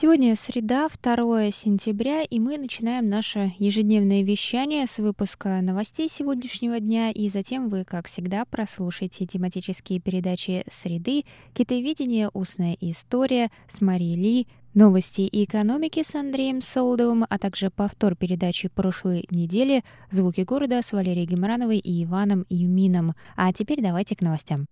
[0.00, 7.10] Сегодня среда, 2 сентября, и мы начинаем наше ежедневное вещание с выпуска новостей сегодняшнего дня,
[7.10, 12.30] и затем вы, как всегда, прослушаете тематические передачи «Среды», «Китоведение.
[12.32, 18.68] Устная история» с Марией Ли, Новости и экономики с Андреем Солдовым, а также повтор передачи
[18.68, 23.16] прошлой недели «Звуки города» с Валерией Геморановой и Иваном Юмином.
[23.34, 24.68] А теперь давайте к новостям.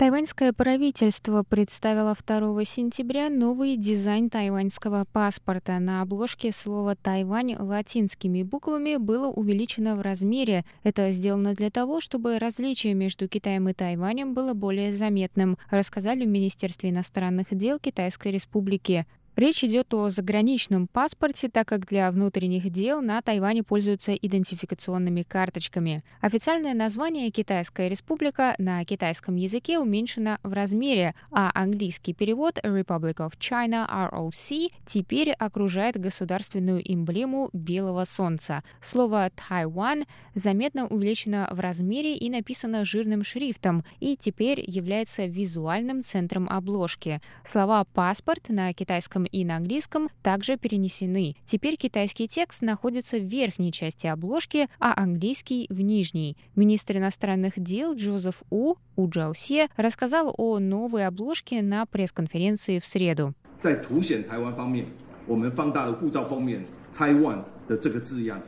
[0.00, 5.78] Тайваньское правительство представило 2 сентября новый дизайн тайваньского паспорта.
[5.78, 10.64] На обложке слово «Тайвань» латинскими буквами было увеличено в размере.
[10.84, 16.28] Это сделано для того, чтобы различие между Китаем и Тайванем было более заметным, рассказали в
[16.28, 19.04] Министерстве иностранных дел Китайской Республики.
[19.36, 26.02] Речь идет о заграничном паспорте, так как для внутренних дел на Тайване пользуются идентификационными карточками.
[26.20, 33.38] Официальное название «Китайская республика» на китайском языке уменьшено в размере, а английский перевод Republic of
[33.38, 38.62] China ROC теперь окружает государственную эмблему белого солнца.
[38.82, 46.48] Слово «Тайван» заметно увеличено в размере и написано жирным шрифтом, и теперь является визуальным центром
[46.48, 47.20] обложки.
[47.44, 51.35] Слова «паспорт» на китайском и на английском также перенесены.
[51.45, 56.37] Теперь китайский текст находится в верхней части обложки, а английский в нижней.
[56.55, 63.33] Министр иностранных дел Джозеф У У Джаусе рассказал о новой обложке на пресс-конференции в среду.
[63.59, 64.85] 在凸显台湾方面，
[65.27, 68.41] 我们放大了护照封面 “Taiwan” 的这个字样。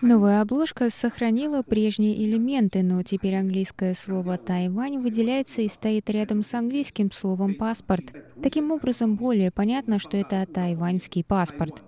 [0.00, 6.54] Новая обложка сохранила прежние элементы, но теперь английское слово «Тайвань» выделяется и стоит рядом с
[6.54, 8.04] английским словом «паспорт».
[8.42, 11.82] Таким образом, более понятно, что это тайваньский паспорт.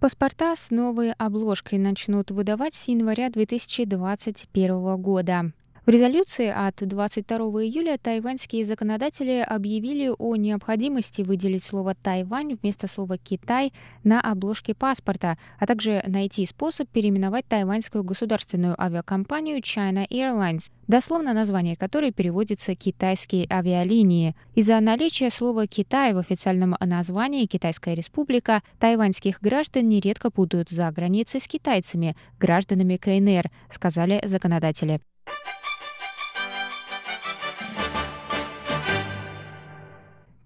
[0.00, 5.52] Паспорта с новой обложкой начнут выдавать с января 2021 года.
[5.84, 13.18] В резолюции от 22 июля тайваньские законодатели объявили о необходимости выделить слово «Тайвань» вместо слова
[13.18, 13.72] «Китай»
[14.04, 21.74] на обложке паспорта, а также найти способ переименовать тайваньскую государственную авиакомпанию China Airlines, дословно название
[21.74, 24.36] которой переводится «китайские авиалинии».
[24.54, 31.40] Из-за наличия слова «Китай» в официальном названии «Китайская республика» тайваньских граждан нередко путают за границей
[31.40, 35.00] с китайцами, гражданами КНР, сказали законодатели.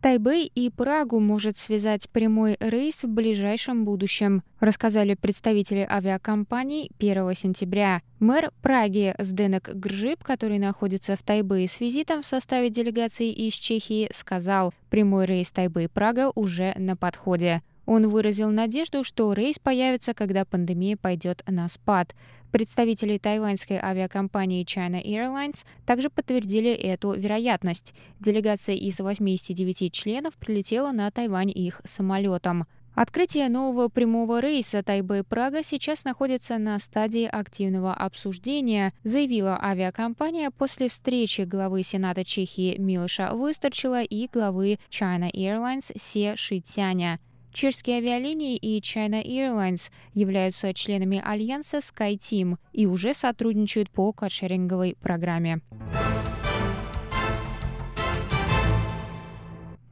[0.00, 8.02] Тайбэй и Прагу может связать прямой рейс в ближайшем будущем, рассказали представители авиакомпаний 1 сентября.
[8.20, 14.10] Мэр Праги Сденек Гржип, который находится в Тайбэе с визитом в составе делегации из Чехии,
[14.14, 17.62] сказал, прямой рейс Тайбэй-Прага уже на подходе.
[17.86, 22.14] Он выразил надежду, что рейс появится, когда пандемия пойдет на спад.
[22.50, 27.94] Представители тайваньской авиакомпании China Airlines также подтвердили эту вероятность.
[28.20, 32.66] Делегация из 89 членов прилетела на Тайвань их самолетом.
[32.96, 41.42] Открытие нового прямого рейса Тайбэй-Прага сейчас находится на стадии активного обсуждения, заявила авиакомпания после встречи
[41.42, 47.20] главы Сената Чехии Милоша Выстарчила и главы China Airlines Се Шитяня.
[47.56, 55.62] Чешские авиалинии и China Airlines являются членами альянса SkyTeam и уже сотрудничают по каршеринговой программе.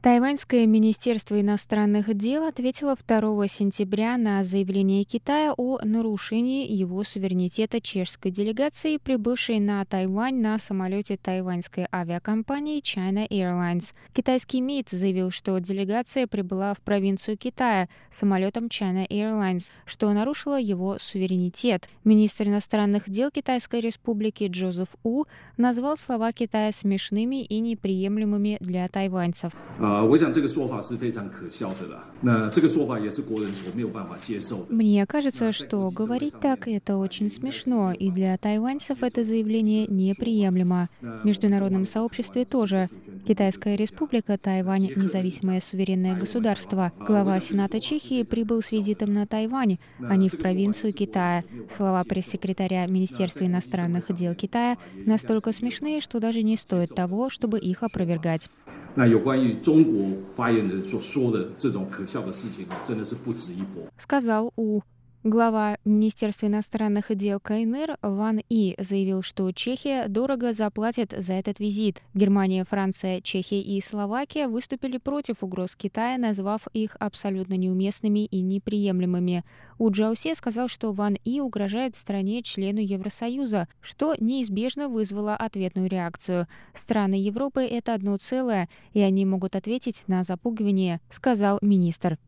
[0.05, 8.29] Тайваньское министерство иностранных дел ответило 2 сентября на заявление Китая о нарушении его суверенитета чешской
[8.29, 13.93] делегации, прибывшей на Тайвань на самолете тайваньской авиакомпании China Airlines.
[14.13, 20.97] Китайский МИД заявил, что делегация прибыла в провинцию Китая самолетом China Airlines, что нарушило его
[20.99, 21.89] суверенитет.
[22.03, 25.23] Министр иностранных дел Китайской республики Джозеф У
[25.57, 29.51] назвал слова Китая смешными и неприемлемыми для тайваньцев.
[29.79, 32.04] А, 啊，我想这个说法是非常可笑的啦。
[32.20, 34.66] 那这个说法也是国人所没有办法接受的。
[34.70, 40.88] Мне кажется, что говорить так это очень смешно, и для тайваньцев это заявление неприемлемо.
[41.00, 42.88] В международном сообществе тоже.
[43.26, 46.92] Китайская республика Тайвань — независимое суверенное государство.
[46.98, 51.44] Глава Сената Чехии прибыл с визитом на Тайвань, а не в провинцию Китая.
[51.68, 54.76] Слова пресс-секретаря Министерства иностранных дел Китая
[55.06, 58.48] настолько смешные, что даже не стоит того, чтобы их опровергать.
[58.96, 63.84] 那有关于中 国发言人所说的这种可笑的事情，真的是不值一驳。
[63.98, 64.80] Сказал У.
[65.25, 72.03] Глава Министерства иностранных дел КНР Ван И заявил, что Чехия дорого заплатит за этот визит.
[72.13, 79.43] Германия, Франция, Чехия и Словакия выступили против угроз Китая, назвав их абсолютно неуместными и неприемлемыми.
[79.79, 86.47] У Джаусе сказал, что Ван И угрожает стране-члену Евросоюза, что неизбежно вызвало ответную реакцию.
[86.75, 92.19] Страны Европы— это одно целое, и они могут ответить на запугивание, сказал министр.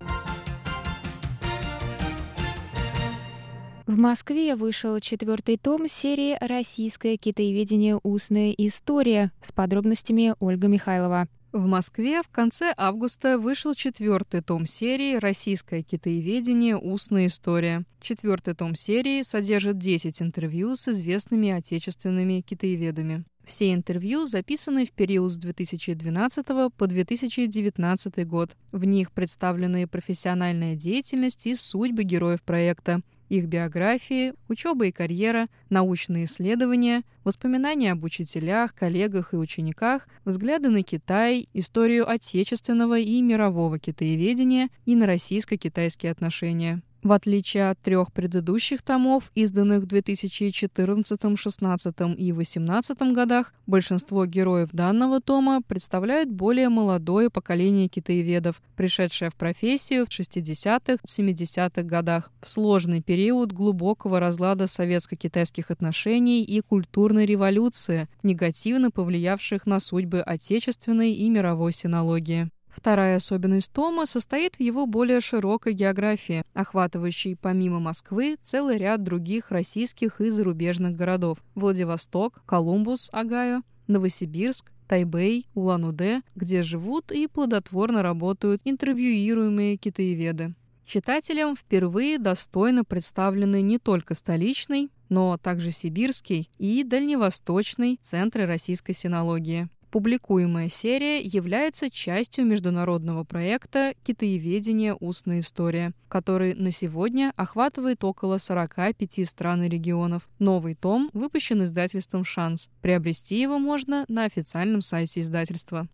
[3.87, 7.97] В Москве вышел четвертый том серии «Российское китаеведение.
[8.03, 11.29] Устная история» с подробностями Ольга Михайлова.
[11.53, 16.75] В Москве в конце августа вышел четвертый том серии «Российское китаеведение.
[16.75, 17.85] Устная история».
[18.01, 23.23] Четвертый том серии содержит 10 интервью с известными отечественными китаеведами.
[23.45, 26.45] Все интервью записаны в период с 2012
[26.75, 28.57] по 2019 год.
[28.73, 36.25] В них представлены профессиональная деятельность и судьбы героев проекта, их биографии, учеба и карьера, научные
[36.25, 44.69] исследования, воспоминания об учителях, коллегах и учениках, взгляды на Китай, историю отечественного и мирового китаеведения
[44.85, 46.81] и на российско-китайские отношения.
[47.03, 54.69] В отличие от трех предыдущих томов, изданных в 2014, 2016 и 2018 годах, большинство героев
[54.71, 62.49] данного тома представляют более молодое поколение китаеведов, пришедшее в профессию в 60-х, 70-х годах, в
[62.49, 71.29] сложный период глубокого разлада советско-китайских отношений и культурной революции, негативно повлиявших на судьбы отечественной и
[71.29, 72.49] мировой синологии.
[72.69, 79.51] Вторая особенность Тома состоит в его более широкой географии, охватывающей помимо Москвы целый ряд других
[79.51, 88.61] российских и зарубежных городов– Владивосток, Колумбус, Агаю, Новосибирск, Тайбэй, Улан-Удэ, где живут и плодотворно работают
[88.63, 90.53] интервьюируемые китаеведы.
[90.85, 99.67] Читателям впервые достойно представлены не только столичный, но также сибирский и дальневосточный центры российской синологии.
[99.91, 104.95] Публикуемая серия является частью международного проекта «Китаеведение.
[104.99, 110.27] Устная история», который на сегодня охватывает около 45 стран и регионов.
[110.39, 112.69] Новый том выпущен издательством «Шанс».
[112.81, 115.87] Приобрести его можно на официальном сайте издательства.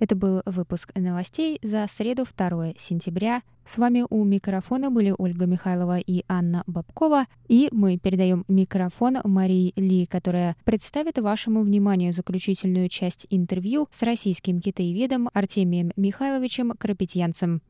[0.00, 3.42] Это был выпуск новостей за среду 2 сентября.
[3.66, 7.26] С вами у микрофона были Ольга Михайлова и Анна Бабкова.
[7.48, 14.60] И мы передаем микрофон Марии Ли, которая представит вашему вниманию заключительную часть интервью с российским
[14.60, 17.60] китаеведом Артемием Михайловичем Крапетьянцем.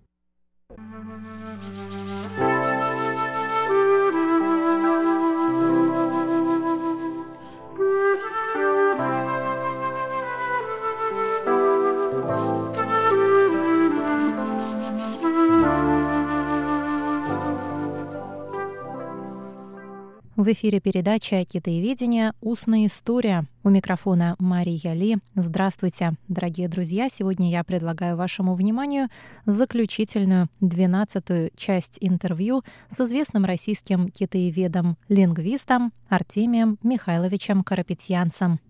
[20.41, 22.33] В эфире передача «Китаеведение.
[22.41, 23.45] Устная история».
[23.63, 25.19] У микрофона Мария Ли.
[25.35, 27.11] Здравствуйте, дорогие друзья.
[27.13, 29.09] Сегодня я предлагаю вашему вниманию
[29.45, 38.61] заключительную, двенадцатую часть интервью с известным российским китаеведом-лингвистом Артемием Михайловичем Карапетьянцем.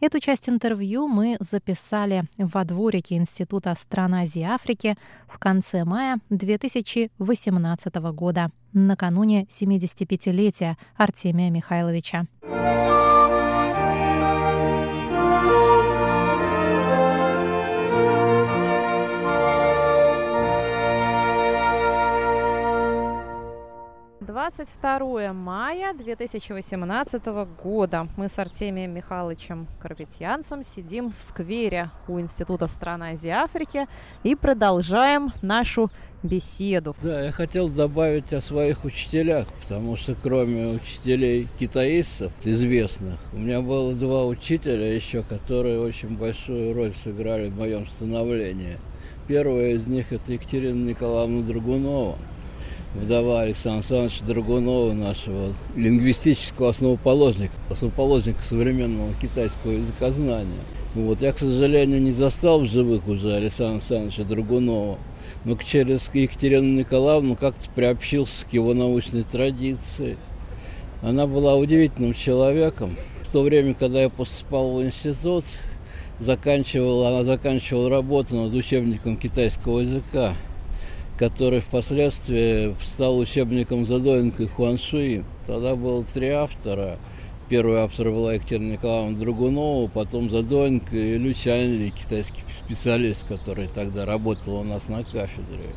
[0.00, 4.96] Эту часть интервью мы записали во дворике Института стран Азии и Африки
[5.26, 12.26] в конце мая 2018 года, накануне 75-летия Артемия Михайловича.
[24.36, 27.24] 22 мая 2018
[27.62, 28.06] года.
[28.16, 33.86] Мы с Артемием Михайловичем Карпетьянцем сидим в сквере у Института стран Азии и Африки
[34.22, 35.90] и продолжаем нашу
[36.26, 36.94] беседу.
[37.02, 43.60] Да, я хотел добавить о своих учителях, потому что кроме учителей китаистов известных, у меня
[43.60, 48.78] было два учителя еще, которые очень большую роль сыграли в моем становлении.
[49.28, 52.16] Первая из них это Екатерина Николаевна Драгунова–
[52.96, 60.60] вдова Александра Александровича Драгунова, нашего лингвистического основоположника, основоположника современного китайского языкознания.
[60.94, 61.20] Вот.
[61.20, 64.98] Я, к сожалению, не застал в живых уже Александра Александровича Драгунова,
[65.44, 70.16] но через Екатерину Николаевну как-то приобщился к его научной традиции.
[71.02, 72.96] Она была удивительным человеком.
[73.28, 75.44] В то время, когда я поступал в институт,
[76.20, 80.34] заканчивала, она заканчивала работу над учебником китайского языка,
[81.18, 85.24] который впоследствии стал учебником Задоенко и Хуаншуи.
[85.46, 86.98] Тогда было три автора.
[87.48, 94.04] Первый автор была Екатерина Николаевна Драгунова, потом Задоенко и Лю Чанли, китайский специалист, который тогда
[94.04, 95.70] работал у нас на кафедре.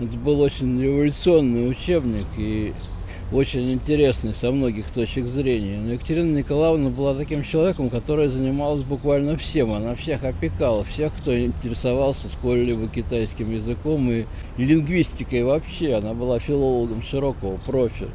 [0.00, 2.72] Это был очень революционный учебник, и
[3.32, 5.80] очень интересный со многих точек зрения.
[5.80, 9.72] Но Екатерина Николаевна была таким человеком, который занималась буквально всем.
[9.72, 14.26] Она всех опекала, всех, кто интересовался сколь-либо китайским языком и
[14.58, 15.94] лингвистикой вообще.
[15.94, 18.10] Она была филологом широкого профиля.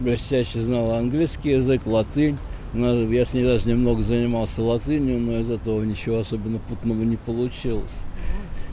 [0.00, 2.38] Блестяще знала английский язык, латынь.
[2.72, 7.92] Я с ней даже немного занимался латынью, но из этого ничего особенно путного не получилось.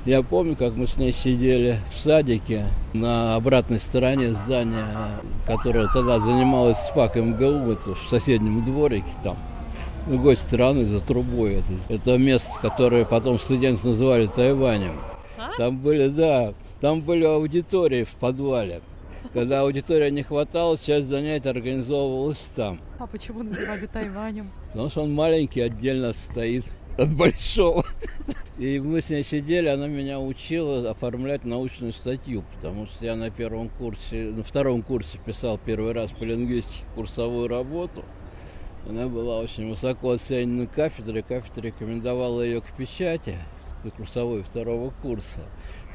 [0.06, 4.86] Я помню, как мы с ней сидели в садике на обратной стороне здания,
[5.46, 9.36] которое тогда занималось ФАК МГУ, это в соседнем дворике там,
[10.06, 11.56] с другой стороны, за трубой.
[11.56, 14.94] Это, это место, которое потом студенты называли Тайванем.
[15.58, 18.80] Там были, да, там были аудитории в подвале.
[19.34, 22.80] Когда аудитория не хватало, часть занятий организовывалась там.
[23.00, 24.52] А почему называли Тайванем?
[24.72, 26.66] Потому что он маленький, отдельно стоит
[26.98, 27.86] от большого.
[28.58, 33.30] И мы с ней сидели, она меня учила оформлять научную статью, потому что я на
[33.30, 38.04] первом курсе, на втором курсе писал первый раз по лингвистике курсовую работу.
[38.90, 43.38] Она была очень высоко оценена кафедрой, кафедра рекомендовала ее к печати,
[43.96, 45.42] курсовой второго курса.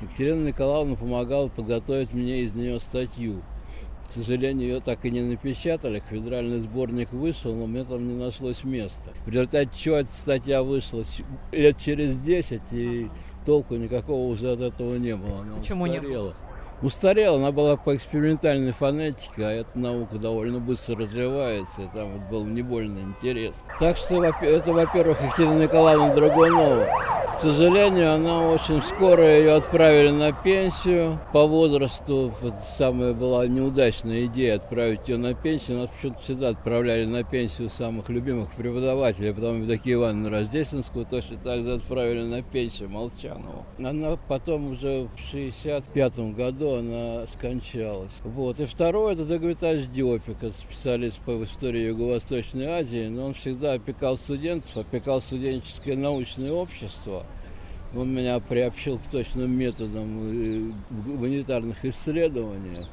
[0.01, 3.43] Екатерина Николаевна помогала подготовить мне из нее статью.
[4.09, 6.03] К сожалению, ее так и не напечатали.
[6.11, 9.11] Федеральный сборник вышел, но мне там не нашлось места.
[9.25, 11.05] В результате чего эта статья вышла
[11.51, 13.09] лет через 10, и
[13.47, 15.41] толку никакого уже от этого не было.
[15.41, 16.11] Она Почему устарела.
[16.11, 16.35] не было?
[16.83, 22.23] Устарела, она была по экспериментальной фонетике, а эта наука довольно быстро развивается, и там вот
[22.29, 23.63] было не больно интересно.
[23.79, 26.87] Так что это, во-первых, Екатерина Николаевна Драгунова.
[27.39, 31.19] К сожалению, она очень скоро ее отправили на пенсию.
[31.33, 35.79] По возрасту вот, самая была неудачная идея отправить ее на пенсию.
[35.79, 39.35] Нас почему-то всегда отправляли на пенсию самых любимых преподавателей.
[39.35, 43.67] Потом Евдокия Ивановна Рождественскую точно так же отправили на пенсию Молчанову.
[43.77, 48.13] Она потом уже в 65 году она скончалась.
[48.25, 48.61] Вот.
[48.61, 53.09] И второе, это Дагвитаж Диопик, специалист по истории Юго-Восточной Азии.
[53.09, 57.27] Но он всегда опекал студентов, опекал студенческое научное общество.
[57.95, 62.87] Он меня приобщил к точным методам гуманитарных исследований.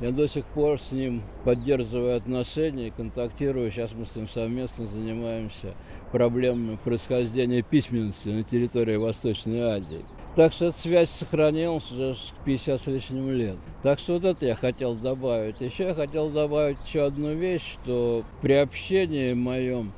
[0.00, 3.70] Я до сих пор с ним поддерживаю отношения, контактирую.
[3.70, 5.74] Сейчас мы с ним совместно занимаемся
[6.12, 10.04] проблемами происхождения письменности на территории Восточной Азии.
[10.36, 13.56] Так что эта связь сохранилась уже 50 с лишним лет.
[13.82, 15.60] Так что вот это я хотел добавить.
[15.60, 19.92] Еще я хотел добавить еще одну вещь, что при общении моем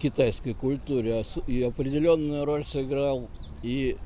[0.00, 3.28] китайской культуре и определенную роль сыграл
[3.64, 3.96] и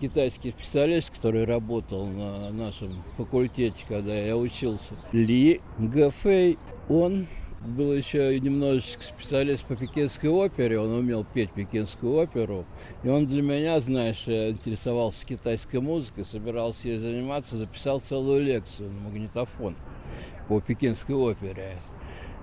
[0.00, 6.58] китайский специалист, который работал на нашем факультете, когда я учился, Ли Гафей,
[6.88, 7.28] он
[7.60, 12.64] был еще немножечко специалист по пекинской опере, он умел петь пекинскую оперу.
[13.02, 19.00] И он для меня, знаешь, интересовался китайской музыкой, собирался ей заниматься, записал целую лекцию на
[19.08, 19.76] магнитофон
[20.48, 21.76] по пекинской опере.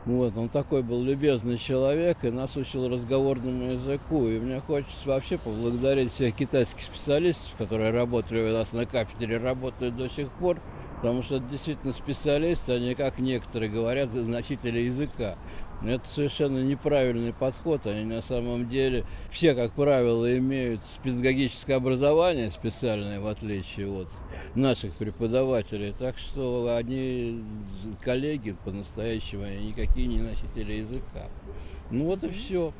[0.05, 4.25] Вот, он такой был любезный человек и нас учил разговорному языку.
[4.27, 9.97] И мне хочется вообще поблагодарить всех китайских специалистов, которые работали у нас на кафедре, работают
[9.97, 10.59] до сих пор.
[10.97, 15.35] Потому что это действительно специалисты, а не как некоторые говорят, носители языка.
[15.81, 17.85] Но это совершенно неправильный подход.
[17.85, 24.07] Они на самом деле все, как правило, имеют педагогическое образование специальное, в отличие от
[24.55, 25.93] наших преподавателей.
[25.97, 27.43] Так что они
[28.03, 31.27] коллеги по-настоящему, они никакие не носители языка.
[31.91, 32.73] Ну вот и все.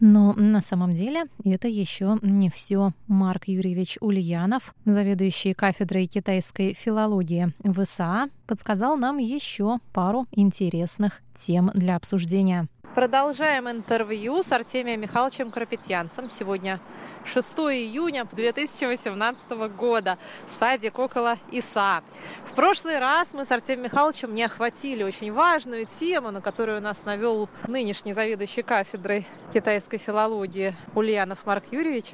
[0.00, 2.92] Но на самом деле это еще не все.
[3.06, 11.70] Марк Юрьевич Ульянов, заведующий кафедрой китайской филологии в ИСА, подсказал нам еще пару интересных тем
[11.74, 12.68] для обсуждения.
[12.94, 16.28] Продолжаем интервью с Артемием Михайловичем Карапетьянцем.
[16.28, 16.80] Сегодня
[17.24, 20.18] 6 июня 2018 года.
[20.48, 22.02] Садик около ИСА.
[22.44, 27.04] В прошлый раз мы с Артемием Михайловичем не охватили очень важную тему, на которую нас
[27.04, 32.12] навел нынешний заведующий кафедрой китайской филологии Ульянов Марк Юрьевич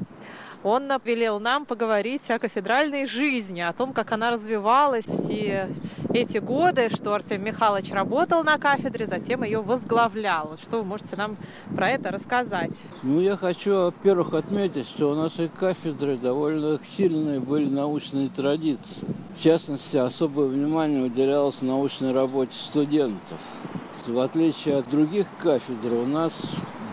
[0.65, 5.69] он велел нам поговорить о кафедральной жизни, о том, как она развивалась все
[6.13, 10.57] эти годы, что Артем Михайлович работал на кафедре, затем ее возглавлял.
[10.61, 11.37] Что вы можете нам
[11.77, 12.73] про это рассказать?
[13.03, 19.07] Ну, я хочу, во-первых, отметить, что у нашей кафедры довольно сильные были научные традиции.
[19.39, 23.39] В частности, особое внимание уделялось научной работе студентов.
[24.07, 26.33] В отличие от других кафедр, у нас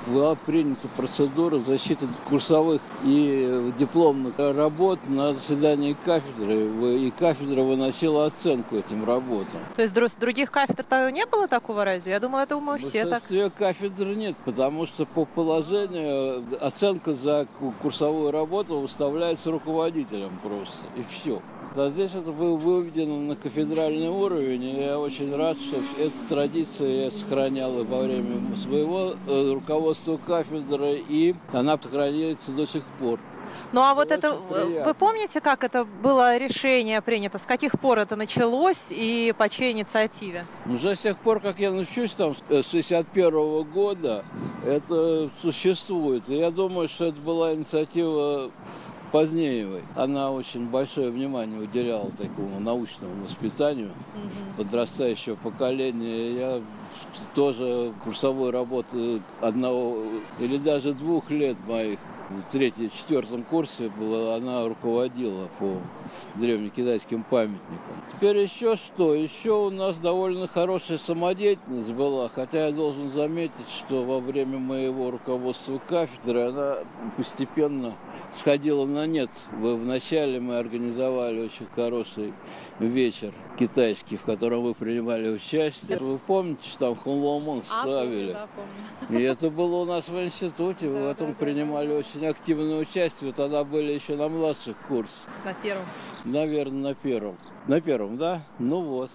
[0.08, 8.77] была принята процедура защиты курсовых и дипломных работ на заседании кафедры, и кафедра выносила оценку
[8.77, 9.62] этим работам.
[9.75, 12.12] То есть других кафедр не было такого разве?
[12.12, 13.24] Я думаю, это мы все так.
[13.58, 17.48] кафедры нет, потому что по положению оценка за
[17.81, 21.41] курсовую работу выставляется руководителем просто, и все.
[21.74, 27.06] А здесь это было выведено на кафедральный уровень, и я очень рад, что эту традицию
[27.06, 33.22] я сохранял во время своего э, руководства кафедры, и она сохраняется до сих пор.
[33.72, 34.84] Ну а вот это, приятно.
[34.84, 37.38] вы помните, как это было решение принято?
[37.38, 40.46] С каких пор это началось и по чьей инициативе?
[40.66, 44.25] Уже с тех пор, как я начусь там с 61 -го года,
[44.66, 46.24] это существует.
[46.28, 48.51] И я думаю, что это была инициатива
[49.12, 49.84] Позднеевой.
[49.96, 54.63] Она очень большое внимание уделяла такому научному воспитанию угу.
[54.63, 56.32] подрастающего поколения.
[56.32, 56.62] Я
[57.36, 60.03] тоже курсовой работы одного
[60.39, 62.00] или даже двух лет моих
[62.31, 65.77] в третьем, четвертом курсе была, она руководила по
[66.35, 67.95] древнекитайским памятникам.
[68.13, 69.13] Теперь еще что?
[69.13, 75.11] Еще у нас довольно хорошая самодеятельность была, хотя я должен заметить, что во время моего
[75.11, 76.77] руководства кафедры она
[77.17, 77.93] постепенно
[78.33, 79.29] сходила на нет.
[79.59, 82.33] Вначале мы организовали очень хороший
[82.79, 85.97] вечер китайский, в котором вы принимали участие.
[85.97, 88.31] Вы помните, что там Хунломон ставили?
[88.31, 88.47] А, помню, да,
[89.07, 89.19] помню.
[89.19, 93.34] И это было у нас в институте, вы в этом принимали очень активное участие.
[93.34, 95.30] Тогда были еще на младших курсах.
[95.46, 95.86] На первом?
[96.25, 97.38] Наверное, на первом.
[97.68, 98.44] На первом, да?
[98.60, 99.10] Ну вот.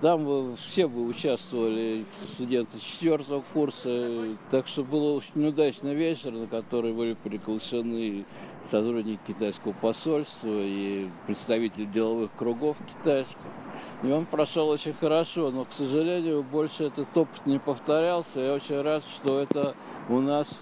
[0.00, 6.92] Там все бы участвовали студенты четвертого курса, так что был очень удачный вечер, на который
[6.92, 8.24] были приглашены
[8.62, 13.38] сотрудники китайского посольства и представители деловых кругов китайских.
[14.02, 18.40] И он прошел очень хорошо, но, к сожалению, больше этот опыт не повторялся.
[18.40, 19.76] Я очень рад, что это
[20.08, 20.60] у нас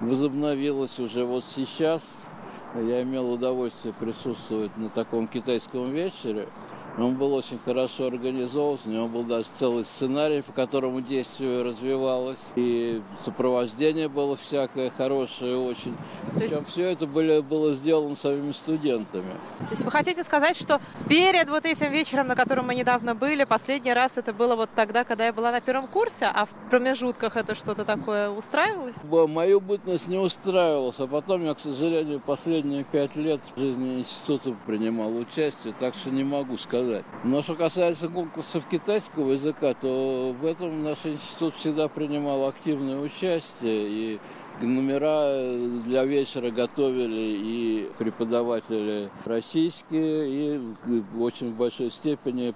[0.00, 2.28] возобновилось уже вот сейчас.
[2.74, 6.48] Я имел удовольствие присутствовать на таком китайском вечере.
[6.96, 12.38] Он был очень хорошо организован, у него был даже целый сценарий, по которому действие развивалось,
[12.54, 15.96] и сопровождение было всякое хорошее очень.
[16.36, 16.68] Причем есть...
[16.70, 19.32] все это были, было сделано самими студентами.
[19.58, 23.42] То есть вы хотите сказать, что перед вот этим вечером, на котором мы недавно были,
[23.42, 27.36] последний раз это было вот тогда, когда я была на первом курсе, а в промежутках
[27.36, 28.94] это что-то такое устраивалось?
[29.02, 34.54] Мою бытность не устраивалась, а потом я, к сожалению, последние пять лет в жизни института
[34.64, 37.04] принимал участие, так что не могу сказать сказать.
[37.24, 43.88] Но что касается конкурсов китайского языка, то в этом наш институт всегда принимал активное участие.
[43.88, 44.20] И
[44.60, 52.54] номера для вечера готовили и преподаватели российские, и в очень большой степени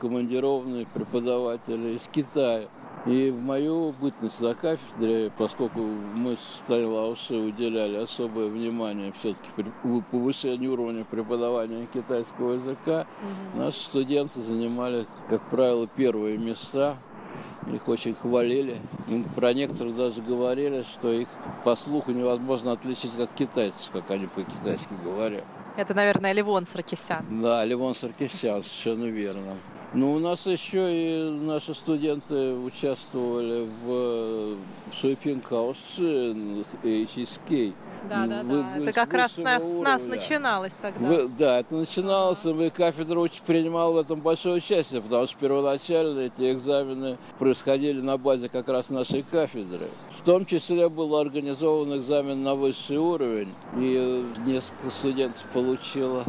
[0.00, 2.68] командированные преподаватели из Китая.
[3.06, 9.48] И в мою бытность за кафедре, поскольку мы с Лауши уделяли особое внимание все-таки
[10.10, 13.62] повышению уровня преподавания китайского языка, угу.
[13.62, 16.96] наши студенты занимали, как правило, первые места.
[17.72, 18.80] Их очень хвалили.
[19.08, 21.28] Им про некоторых даже говорили, что их
[21.64, 25.44] по слуху невозможно отличить от китайцев, как они по-китайски говорят.
[25.76, 27.24] Это, наверное, Левон Саркисян.
[27.42, 29.56] Да, Левон Саркисян, совершенно верно.
[29.94, 34.56] Ну, у нас еще и наши студенты участвовали в
[34.92, 37.72] Шуйпин Каоши и Чизкей.
[38.10, 38.76] Да, да, да.
[38.76, 41.08] Это как раз с нас, с нас начиналось тогда.
[41.08, 46.20] Вы, да, это начиналось, и мы кафедра принимала в этом большое участие, потому что первоначально
[46.20, 49.88] эти экзамены происходили на базе как раз нашей кафедры.
[50.10, 56.24] В том числе был организован экзамен на высший уровень, и несколько студентов получило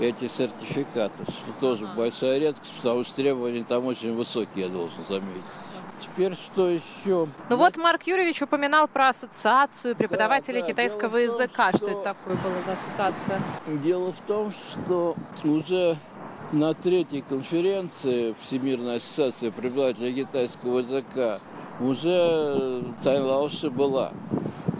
[0.00, 5.42] эти сертификаты, что тоже большая редкость, потому что требования там очень высокие, я должен заметить.
[6.00, 7.28] Теперь что еще?
[7.50, 10.72] Ну вот Марк Юрьевич упоминал про ассоциацию преподавателей да, да.
[10.72, 11.68] китайского том, языка.
[11.68, 11.78] Что...
[11.78, 13.42] что это такое было за ассоциация?
[13.84, 15.98] Дело в том, что уже
[16.52, 21.40] на третьей конференции Всемирной ассоциации преподавателей китайского языка
[21.80, 24.12] уже Тайлауши была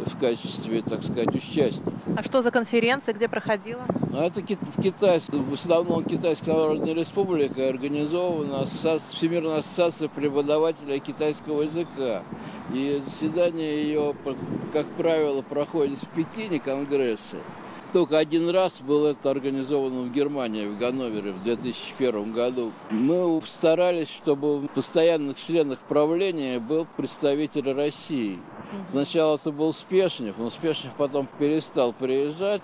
[0.06, 1.92] в качестве, так сказать, участника.
[2.16, 3.82] А что за конференция, где проходила?
[4.10, 12.22] Ну, это в Китае, в основном Китайская Народная Республика организована Всемирная ассоциация преподавателей китайского языка.
[12.72, 14.14] И заседание ее,
[14.72, 17.38] как правило, проходит в Пекине, конгрессы.
[17.92, 22.70] Только один раз было это организовано в Германии, в Ганновере в 2001 году.
[22.90, 28.38] Мы старались, чтобы в постоянных членах правления был представитель России.
[28.90, 32.62] Сначала это был Спешнев, но Спешнев потом перестал приезжать,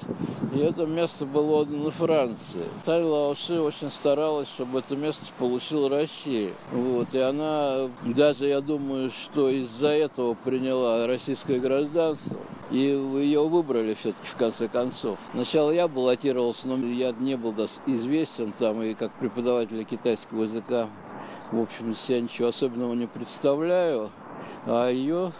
[0.55, 2.64] и это место было отдано Франции.
[2.85, 6.53] Тайла Ауши очень старалась, чтобы это место получила Россия.
[6.73, 12.37] Вот, и она даже, я думаю, что из-за этого приняла российское гражданство.
[12.71, 15.19] И ее выбрали все-таки в конце концов.
[15.33, 17.55] Сначала я баллотировался, но я не был
[17.87, 20.88] известен там и как преподаватель китайского языка.
[21.53, 24.11] В общем, себя ничего особенного не представляю.
[24.66, 25.31] А ее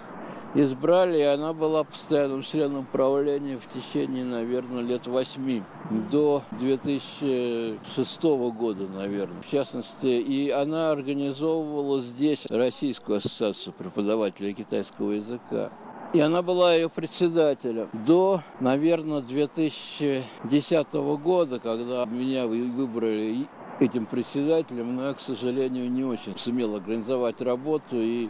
[0.55, 5.63] избрали, и она была постоянным членом правления в течение, наверное, лет восьми,
[6.11, 10.07] до 2006 года, наверное, в частности.
[10.07, 15.71] И она организовывала здесь Российскую ассоциацию преподавателей китайского языка.
[16.13, 23.47] И она была ее председателем до, наверное, 2010 года, когда меня выбрали
[23.81, 28.29] этим председателем, но я, к сожалению, не очень сумел организовать работу и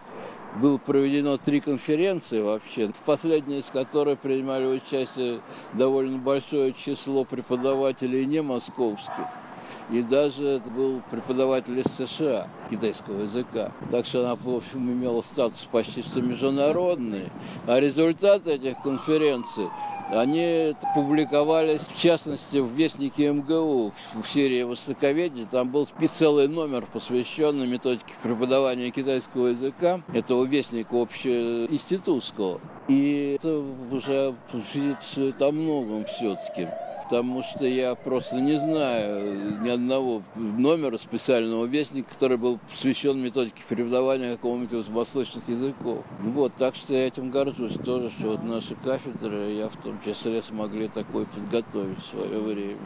[0.60, 5.40] было проведено три конференции вообще, в последней из которых принимали участие
[5.74, 9.26] довольно большое число преподавателей не московских.
[9.90, 13.72] И даже это был преподаватель из США китайского языка.
[13.90, 17.30] Так что она, в общем, имела статус почти что международный.
[17.66, 19.68] А результаты этих конференций
[20.10, 25.46] они публиковались, в частности, в Вестнике МГУ в серии «Востоковедения».
[25.50, 32.60] Там был целый номер, посвященный методике преподавания китайского языка, этого Вестника общеинститутского.
[32.88, 34.34] И это уже
[35.40, 36.68] о многом все-таки
[37.06, 43.62] потому что я просто не знаю ни одного номера специального вестника, который был посвящен методике
[43.68, 46.04] преподавания какого-нибудь из восточных языков.
[46.20, 50.42] Вот, так что я этим горжусь тоже, что вот наши кафедры, я в том числе
[50.42, 52.78] смогли такой подготовить в свое время.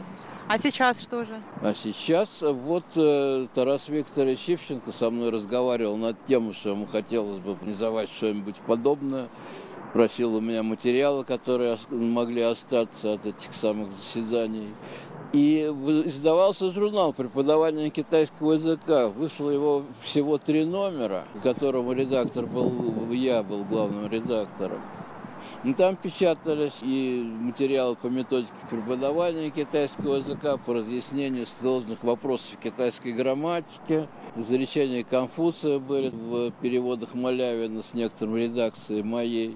[0.47, 1.41] А сейчас что же?
[1.61, 7.39] А сейчас вот э, Тарас Викторович Шевченко со мной разговаривал над тем, что ему хотелось
[7.39, 9.29] бы организовать что-нибудь подобное
[9.93, 14.69] просил у меня материалы, которые могли остаться от этих самых заседаний.
[15.33, 15.61] И
[16.05, 19.07] издавался журнал преподавания китайского языка.
[19.07, 22.71] Вышло его всего три номера, в котором редактор был,
[23.11, 24.81] я был главным редактором.
[25.63, 33.13] И там печатались и материалы по методике преподавания китайского языка, по разъяснению сложных вопросов китайской
[33.13, 34.07] грамматики.
[34.35, 39.55] Изречения Конфуция были в переводах Малявина с некоторым редакцией моей.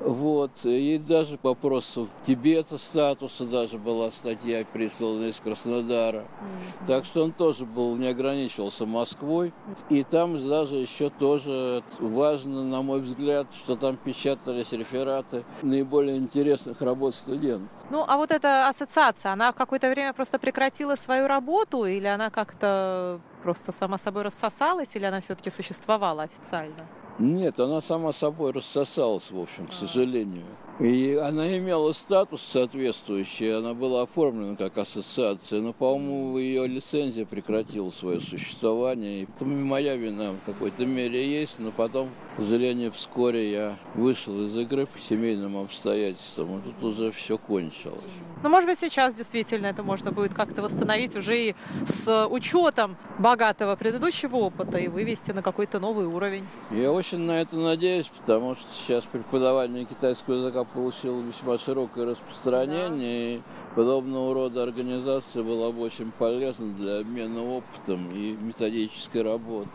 [0.00, 0.50] Вот.
[0.64, 6.20] И даже по вопросу Тибета статуса даже была статья прислана из Краснодара.
[6.20, 6.86] Mm-hmm.
[6.86, 9.52] Так что он тоже был, не ограничивался Москвой.
[9.88, 16.80] И там даже еще тоже важно, на мой взгляд, что там печатались рефераты наиболее интересных
[16.80, 17.70] работ студентов.
[17.90, 22.30] Ну, а вот эта ассоциация, она в какое-то время просто прекратила свою работу или она
[22.30, 26.86] как-то просто сама собой рассосалась, или она все-таки существовала официально?
[27.18, 30.46] Нет, она сама собой рассосалась, в общем, к сожалению.
[30.80, 37.90] И она имела статус соответствующий, она была оформлена как ассоциация, но, по-моему, ее лицензия прекратила
[37.90, 39.20] свое существование.
[39.20, 44.40] И это моя вина в какой-то мере есть, но потом, к сожалению, вскоре я вышел
[44.46, 47.98] из игры по семейным обстоятельствам, и тут уже все кончилось.
[48.42, 51.54] Ну, может быть, сейчас действительно это можно будет как-то восстановить уже и
[51.86, 56.46] с учетом богатого предыдущего опыта и вывести на какой-то новый уровень.
[56.70, 63.36] Я очень на это надеюсь, потому что сейчас преподавание китайского языка получил весьма широкое распространение,
[63.36, 63.42] и
[63.74, 69.70] подобного рода организация была бы очень полезна для обмена опытом и методической работы.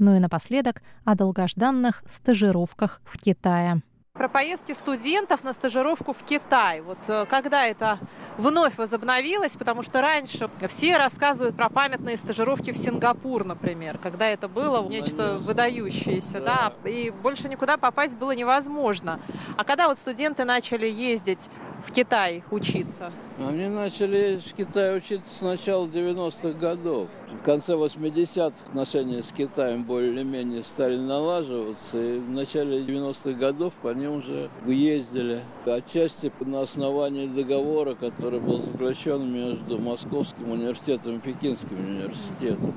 [0.00, 3.82] Ну и напоследок о долгожданных стажировках в Китае
[4.18, 6.80] про поездки студентов на стажировку в Китай.
[6.80, 8.00] Вот э, когда это
[8.36, 14.48] вновь возобновилось, потому что раньше все рассказывают про памятные стажировки в Сингапур, например, когда это
[14.48, 19.20] было нечто выдающееся, да, и больше никуда попасть было невозможно.
[19.56, 21.48] А когда вот студенты начали ездить
[21.86, 23.12] в Китай учиться?
[23.40, 27.06] Они начали в Китае учиться с начала 90-х годов.
[27.28, 32.00] В конце 80-х отношения с Китаем более-менее стали налаживаться.
[32.00, 35.42] И в начале 90-х годов они уже выездили.
[35.64, 42.76] Отчасти на основании договора, который был заключен между Московским университетом и Пекинским университетом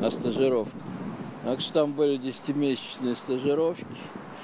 [0.00, 0.80] о стажировках.
[1.42, 3.86] Так что там были десятимесячные стажировки.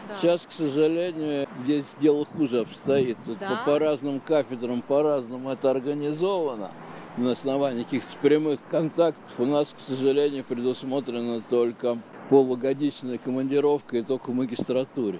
[0.09, 0.16] Да.
[0.21, 3.16] Сейчас, к сожалению, здесь дело хуже обстоит.
[3.25, 3.62] Тут да?
[3.64, 6.71] по, по разным кафедрам, по-разному это организовано.
[7.16, 14.31] На основании каких-то прямых контактов у нас, к сожалению, предусмотрена только полугодичная командировка и только
[14.31, 15.19] в магистратуре.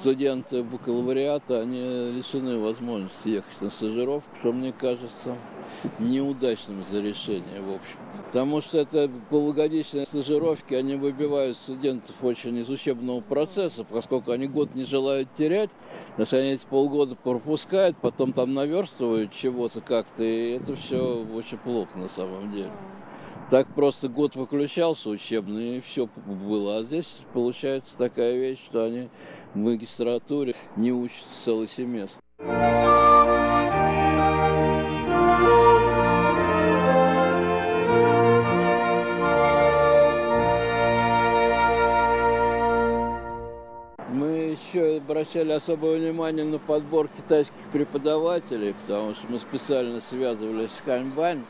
[0.00, 5.36] Студенты бакалавриата, они лишены возможности ехать на стажировку, что мне кажется
[5.98, 7.98] неудачным за решение, в общем.
[8.26, 14.74] Потому что это полугодичные стажировки, они выбивают студентов очень из учебного процесса, поскольку они год
[14.74, 15.70] не желают терять,
[16.22, 21.98] что они эти полгода пропускают, потом там наверстывают чего-то как-то, и это все очень плохо
[21.98, 22.72] на самом деле.
[23.50, 26.78] Так просто год выключался учебный, и все было.
[26.78, 29.08] А здесь получается такая вещь, что они
[29.54, 32.20] в магистратуре не учатся целый семестр.
[44.98, 51.44] Обращали особое внимание на подбор китайских преподавателей, потому что мы специально связывались с Ханьбань,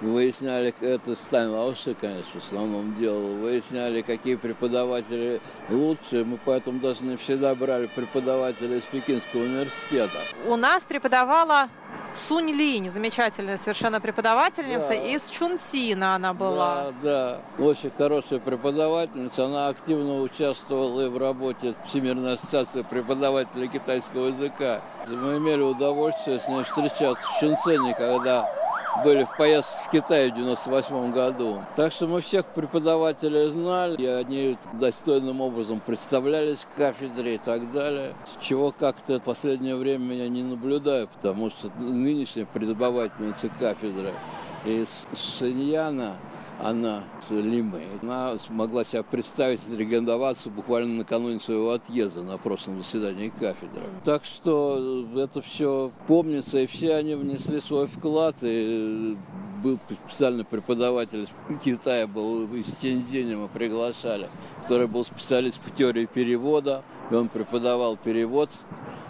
[0.00, 7.04] выясняли, это Стайн Лауши, конечно, в основном делал, выясняли, какие преподаватели лучше, мы поэтому даже
[7.04, 10.18] не всегда брали преподавателей из Пекинского университета.
[10.46, 11.68] У нас преподавала
[12.16, 14.94] Сунь Линь, замечательная совершенно преподавательница, да.
[14.94, 16.92] из Чунсина она была.
[17.02, 24.28] Да, да, очень хорошая преподавательница, она активно участвовала и в работе Всемирной ассоциации преподавателей китайского
[24.28, 24.82] языка.
[25.08, 28.50] Мы имели удовольствие с ней встречаться в Шэньцзэне, когда
[29.04, 31.62] были в поездке в Китай в 98 году.
[31.76, 37.70] Так что мы всех преподавателей знали, и они достойным образом представлялись к кафедре и так
[37.72, 38.14] далее.
[38.26, 44.12] С чего как-то в последнее время я не наблюдаю, потому что нынешняя преподавательница кафедры
[44.64, 45.06] из
[45.38, 46.16] Шиньяна,
[46.62, 47.82] она с Лимы.
[48.02, 53.82] Она смогла себя представить и рекомендоваться буквально накануне своего отъезда на прошлом заседании кафедры.
[54.04, 59.16] Так что это все помнится, и все они внесли свой вклад, и
[59.62, 64.28] был специальный преподаватель из Китая, был из Тензиня мы приглашали,
[64.62, 68.50] который был специалист по теории перевода, и он преподавал перевод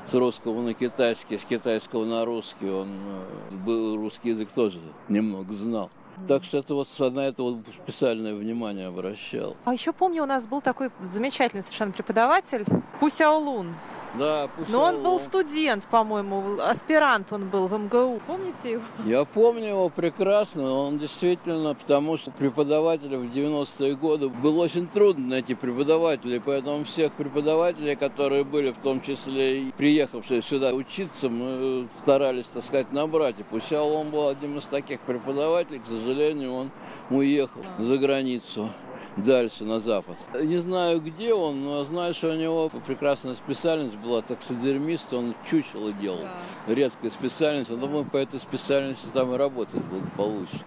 [0.06, 2.70] с русского на китайский, с китайского на русский.
[2.70, 4.78] Он э, был русский язык тоже
[5.08, 5.90] немного знал.
[6.26, 9.56] Так что это вот на это вот специальное внимание обращал.
[9.64, 12.64] А еще помню, у нас был такой замечательный совершенно преподаватель
[13.00, 13.74] Пусяолун.
[14.14, 18.20] Да, Но он был студент, по-моему, аспирант он был в МГУ.
[18.26, 18.82] Помните его?
[19.04, 20.70] Я помню его прекрасно.
[20.72, 26.40] Он действительно, потому что преподавателя в 90-е годы было очень трудно найти преподавателей.
[26.40, 32.64] Поэтому всех преподавателей, которые были, в том числе и приехавшие сюда учиться, мы старались, так
[32.64, 33.38] сказать, набрать.
[33.38, 35.80] И Пусял он был одним из таких преподавателей.
[35.80, 36.70] К сожалению, он
[37.10, 38.70] уехал за границу
[39.16, 40.16] дальше, на запад.
[40.34, 45.92] Не знаю, где он, но знаю, что у него прекрасная специальность была таксидермист, он чучело
[45.92, 46.20] делал.
[46.66, 46.74] Да.
[46.74, 50.60] Редкая специальность, я думаю, по этой специальности там и работает благополучно.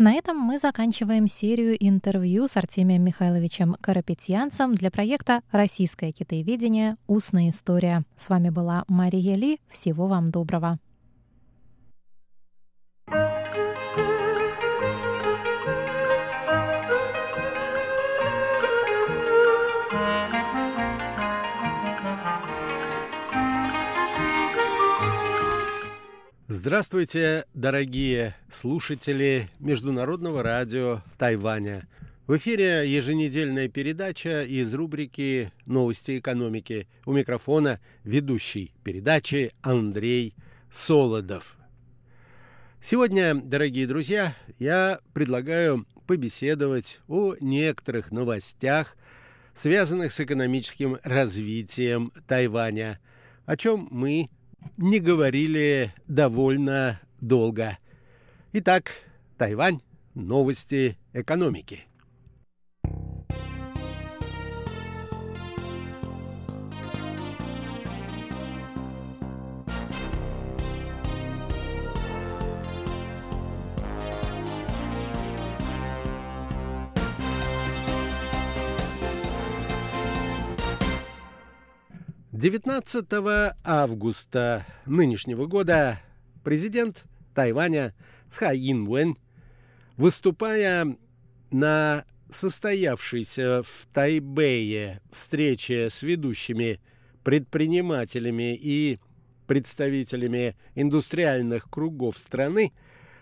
[0.00, 6.96] На этом мы заканчиваем серию интервью с Артемием Михайловичем Карапетьянцем для проекта «Российское китаеведение.
[7.06, 8.04] Устная история».
[8.16, 9.60] С вами была Мария Ли.
[9.68, 10.78] Всего вам доброго.
[26.62, 31.88] Здравствуйте, дорогие слушатели Международного радио Тайваня.
[32.26, 36.86] В эфире еженедельная передача из рубрики «Новости экономики».
[37.06, 40.34] У микрофона ведущий передачи Андрей
[40.70, 41.56] Солодов.
[42.78, 48.98] Сегодня, дорогие друзья, я предлагаю побеседовать о некоторых новостях,
[49.54, 53.00] связанных с экономическим развитием Тайваня,
[53.46, 54.28] о чем мы
[54.76, 57.78] не говорили довольно долго.
[58.52, 58.92] Итак,
[59.36, 59.80] Тайвань.
[60.14, 61.86] Новости экономики.
[82.40, 83.04] 19
[83.62, 86.00] августа нынешнего года
[86.42, 87.94] президент Тайваня
[88.30, 89.18] Цхай Инвэнь,
[89.98, 90.96] выступая
[91.50, 96.80] на состоявшейся в Тайбэе встрече с ведущими
[97.24, 99.00] предпринимателями и
[99.46, 102.72] представителями индустриальных кругов страны,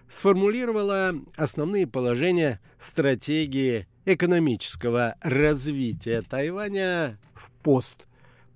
[0.09, 7.51] сформулировала основные положения стратегии экономического развития Тайваня в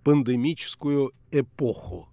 [0.02, 2.08] постпандемическую эпоху.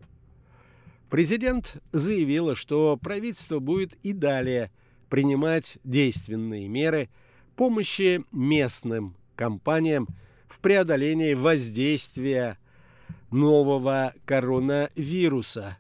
[1.10, 4.71] Президент заявила, что правительство будет и далее
[5.10, 7.10] принимать действенные меры
[7.56, 10.08] помощи местным компаниям
[10.47, 12.60] в преодолении воздействия
[13.32, 15.78] нового коронавируса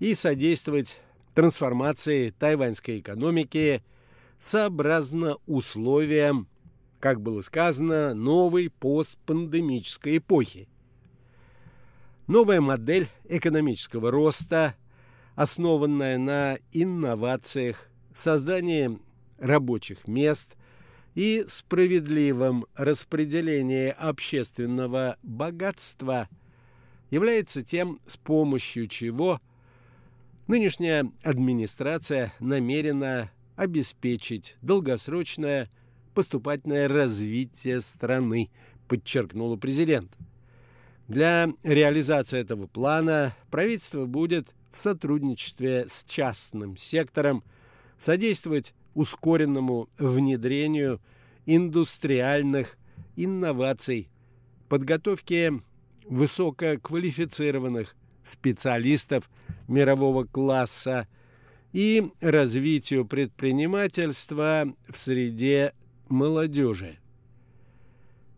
[0.00, 0.96] и содействовать
[1.34, 3.82] трансформации тайваньской экономики
[4.38, 6.46] сообразно условиям,
[7.00, 10.68] как было сказано, новой постпандемической эпохи.
[12.28, 14.76] Новая модель экономического роста,
[15.34, 18.98] основанная на инновациях, создании
[19.38, 20.54] рабочих мест
[21.16, 26.28] и справедливом распределении общественного богатства,
[27.10, 29.40] является тем, с помощью чего–
[30.48, 35.70] Нынешняя администрация намерена обеспечить долгосрочное
[36.14, 38.48] поступательное развитие страны,
[38.88, 40.10] подчеркнула президент.
[41.08, 47.42] Для реализации этого плана правительство будет в сотрудничестве с частным сектором
[47.96, 51.00] содействовать ускоренному внедрению
[51.46, 52.76] индустриальных
[53.16, 54.10] инноваций,
[54.68, 55.62] подготовке
[56.04, 59.30] высококвалифицированных специалистов
[59.66, 61.08] мирового класса
[61.72, 65.72] и развитию предпринимательства в среде
[66.08, 66.98] молодежи.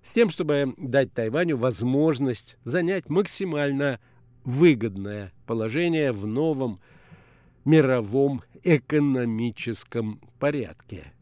[0.03, 4.01] С тем, чтобы дать Тайваню возможность занять максимально
[4.45, 6.81] выгодное положение в новом
[7.65, 11.13] мировом экономическом порядке.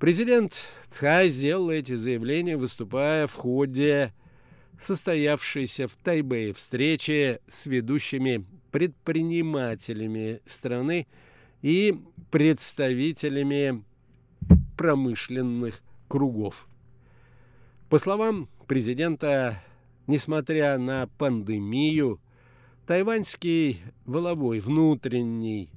[0.00, 4.12] Президент Цхай сделал эти заявления, выступая в ходе
[4.76, 11.06] состоявшейся в Тайбэе встрече с ведущими предпринимателями страны
[11.60, 11.94] и
[12.32, 13.84] представителями
[14.76, 16.66] промышленных кругов.
[17.92, 19.62] По словам президента,
[20.06, 22.22] несмотря на пандемию,
[22.86, 25.68] тайваньский воловой внутренний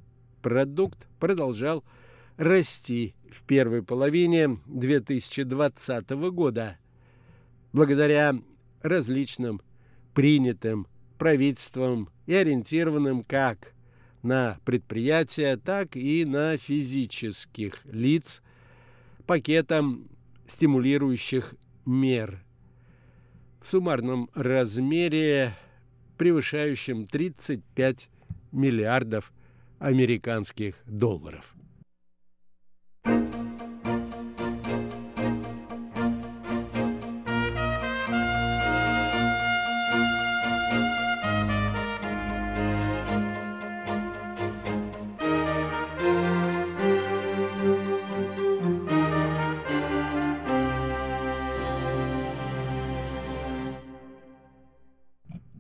[0.42, 1.84] продукт продолжал
[2.38, 6.78] расти в первой половине 2020 года
[7.74, 8.34] благодаря
[8.82, 9.62] различным
[10.14, 13.74] принятым правительством и ориентированным как
[14.24, 18.42] на предприятия, так и на физических лиц
[19.26, 20.08] пакетом
[20.48, 22.44] стимулирующих мер
[23.62, 25.56] в суммарном размере,
[26.18, 28.10] превышающем 35
[28.52, 29.34] миллиардов
[29.80, 31.56] американских долларов.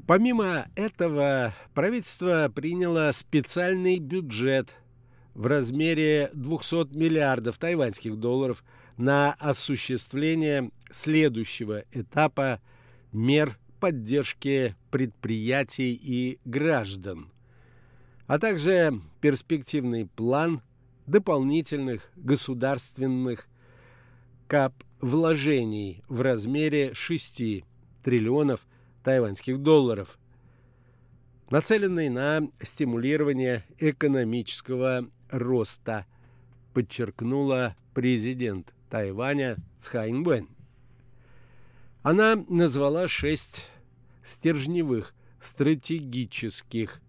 [0.07, 4.75] Помимо этого, правительство приняло специальный бюджет
[5.33, 8.63] в размере 200 миллиардов тайваньских долларов
[8.97, 12.61] на осуществление следующего этапа
[13.11, 17.31] мер поддержки предприятий и граждан,
[18.27, 20.61] а также перспективный план
[21.07, 23.47] дополнительных государственных
[24.47, 27.63] кап вложений в размере 6
[28.03, 28.61] триллионов
[29.05, 30.17] тайваньских долларов,
[31.51, 36.07] нацеленный на стимулирование экономического роста,
[36.73, 40.49] подчеркнула президент Тайваня Цхай Инвэнь.
[42.01, 43.67] Она назвала шесть
[44.23, 46.99] стержневых стратегических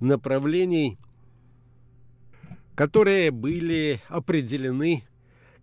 [0.00, 0.98] направлений,
[2.74, 5.04] которые были определены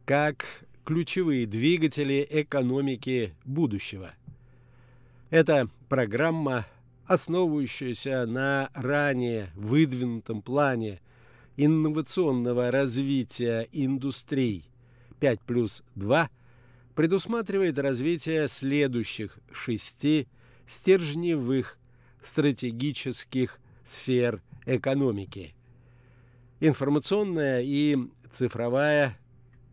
[0.05, 0.45] как
[0.85, 4.13] ключевые двигатели экономики будущего–
[5.29, 6.65] это программа,
[7.05, 11.01] основывающаяся на ранее выдвинутом плане
[11.57, 14.69] инновационного развития индустрий
[15.19, 16.29] 5 плюс 2,
[16.95, 20.27] предусматривает развитие следующих шести
[20.65, 21.77] стержневых
[22.21, 25.53] стратегических сфер экономики.
[26.59, 27.97] Информационная и
[28.31, 29.17] цифровая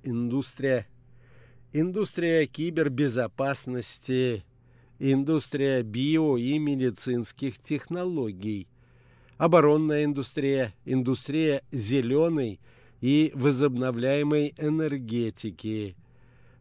[0.02, 0.86] индустрия,
[1.72, 4.44] индустрия кибербезопасности
[5.02, 8.68] индустрия био- и медицинских технологий,
[9.36, 12.60] оборонная индустрия, индустрия зеленой
[13.00, 15.96] и возобновляемой энергетики,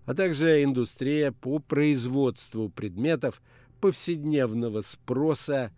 [0.05, 3.43] а также индустрия по производству предметов
[3.79, 5.71] повседневного спроса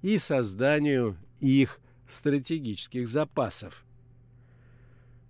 [0.00, 3.84] и созданию их стратегических запасов.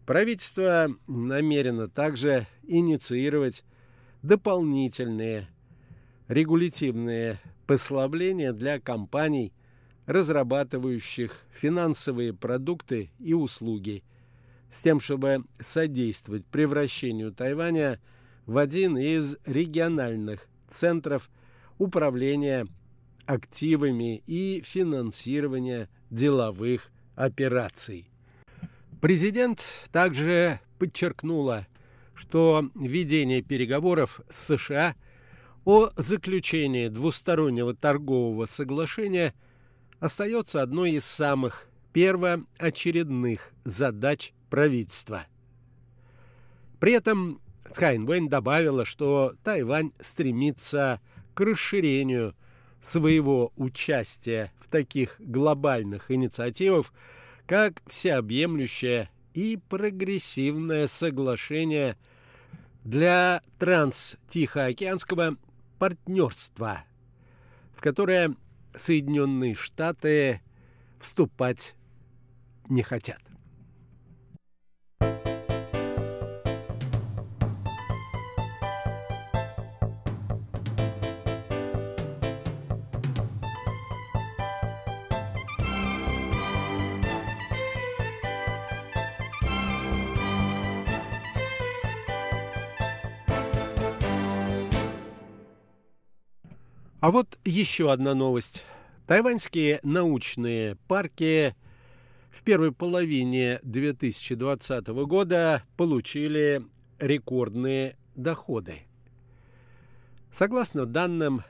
[0.04, 3.64] Правительство намерено также инициировать
[4.22, 5.48] дополнительные
[6.28, 9.52] регулятивные послабления для компаний,
[10.06, 14.04] разрабатывающих финансовые продукты и услуги,
[14.70, 18.00] с тем, чтобы содействовать превращению Тайваня
[18.46, 21.30] в один из региональных центров
[21.78, 22.66] управления
[23.26, 28.08] активами и финансирования деловых операций.
[29.00, 31.66] Президент также подчеркнула,
[32.14, 34.94] что ведение переговоров с США
[35.66, 39.34] о заключении двустороннего торгового соглашения
[39.98, 45.26] остается одной из самых первоочередных задач правительства.
[46.78, 51.00] При этом Цхайн Вэнь добавила, что Тайвань стремится
[51.34, 52.36] к расширению
[52.80, 56.92] своего участия в таких глобальных инициативах,
[57.46, 61.96] как всеобъемлющее и прогрессивное соглашение
[62.84, 65.36] для транс-тихоокеанского
[65.78, 66.84] партнерства,
[67.74, 68.34] в которое
[68.74, 70.40] Соединенные Штаты
[70.98, 71.74] вступать
[72.68, 73.20] не хотят.
[97.46, 98.64] Еще одна новость.
[99.06, 101.54] Тайваньские научные парки
[102.30, 106.62] в первой половине 2020 года получили
[106.98, 108.80] рекордные доходы.
[110.30, 111.44] Согласно данным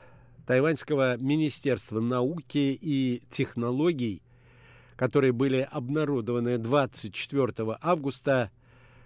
[0.45, 4.21] Тайваньского министерства науки и технологий,
[4.95, 8.51] которые были обнародованы 24 августа,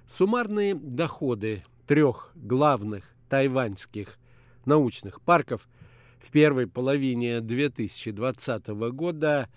[0.07, 4.19] суммарные доходы трех главных тайваньских
[4.65, 5.67] научных парков–
[6.21, 9.49] в первой половине 2020 года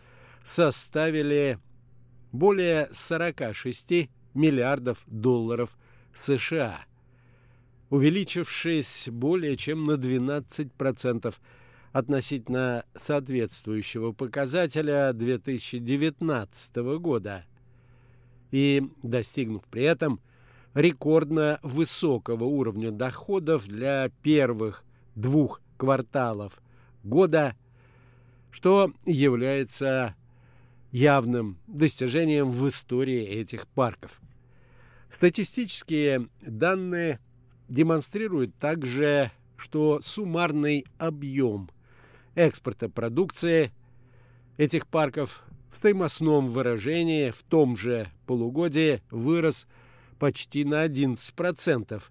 [0.42, 1.58] составили
[2.32, 5.76] более 46 миллиардов долларов
[6.12, 6.84] США,
[7.90, 11.34] увеличившись более чем на 12%
[11.92, 17.44] относительно соответствующего показателя 2019 года
[18.50, 20.20] и достигнув при этом
[20.74, 24.84] рекордно высокого уровня доходов для первых
[25.14, 26.54] двух кварталов
[27.02, 27.54] года,
[28.50, 30.14] что является
[30.90, 34.18] явным достижением в истории этих парков.
[35.10, 37.20] Статистические данные
[37.68, 41.68] демонстрируют также, что суммарный объем
[42.34, 43.70] экспорта продукции
[44.56, 49.66] этих парков в стоимостном выражении в том же полугодии вырос
[50.18, 52.02] почти на 11%,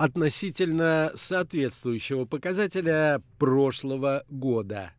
[0.00, 4.92] относительно соответствующего показателя прошлого года.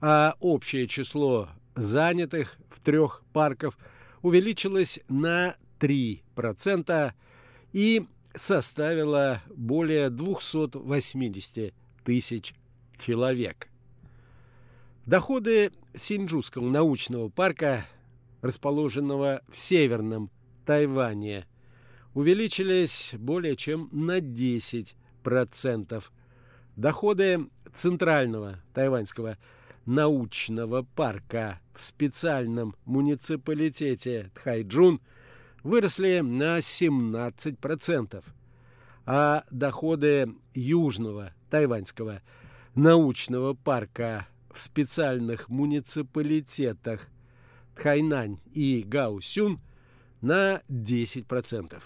[0.00, 3.78] А общее число занятых в трех парках
[4.22, 7.12] увеличилось на 3%
[7.72, 12.54] и составило более 280 тысяч
[12.98, 13.68] человек.
[15.06, 17.86] Доходы Синджуского научного парка,
[18.42, 20.28] расположенного в северном
[20.66, 21.46] Тайване–
[22.14, 26.04] увеличились более чем на 10%.
[26.76, 29.36] Доходы Центрального тайваньского
[29.84, 35.00] научного парка в специальном муниципалитете Тхайджун
[35.62, 38.24] выросли на 17%,
[39.06, 42.22] а доходы Южного тайваньского
[42.74, 47.08] научного парка в специальных муниципалитетах
[47.74, 49.60] Тхайнань и Гаусюн
[50.20, 51.82] на 10%.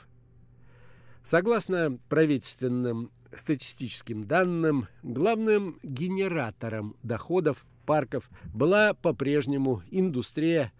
[1.23, 10.73] Согласно правительственным статистическим данным, главным генератором доходов парков была по-прежнему индустрия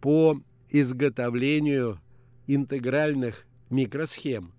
[0.00, 0.38] по
[0.70, 2.00] изготовлению
[2.46, 4.52] интегральных микросхем.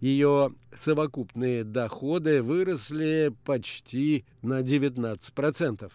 [0.00, 5.90] Ее совокупные доходы выросли почти на 19%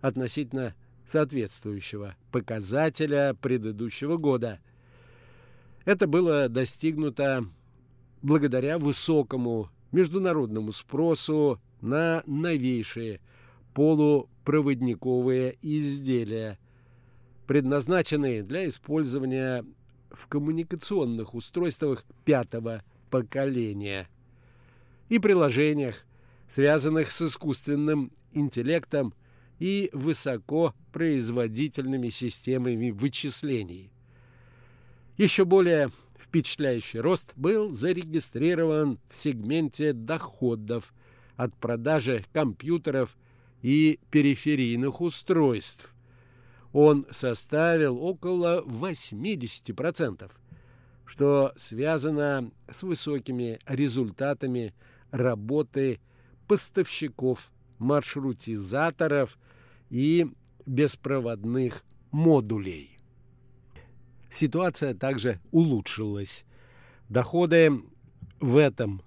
[0.00, 0.74] относительно
[1.04, 4.60] соответствующего показателя предыдущего года.
[5.84, 7.46] Это было достигнуто
[8.22, 13.20] благодаря высокому международному спросу на новейшие
[13.74, 16.58] полупроводниковые изделия,
[17.46, 19.64] предназначенные для использования
[20.10, 24.08] в коммуникационных устройствах пятого поколения
[25.08, 26.04] и приложениях,
[26.46, 29.14] связанных с искусственным интеллектом
[29.58, 33.90] и высокопроизводительными системами вычислений.
[35.16, 40.92] Еще более впечатляющий рост был зарегистрирован в сегменте доходов
[41.36, 43.16] от продажи компьютеров
[43.62, 45.94] и периферийных устройств.
[46.72, 50.30] Он составил около 80%,
[51.06, 54.74] что связано с высокими результатами
[55.10, 56.00] работы
[56.46, 59.38] поставщиков маршрутизаторов
[59.90, 60.26] и
[60.66, 62.97] беспроводных модулей.
[64.30, 66.46] Ситуация также улучшилась.
[67.08, 67.72] Доходы
[68.40, 69.02] в этом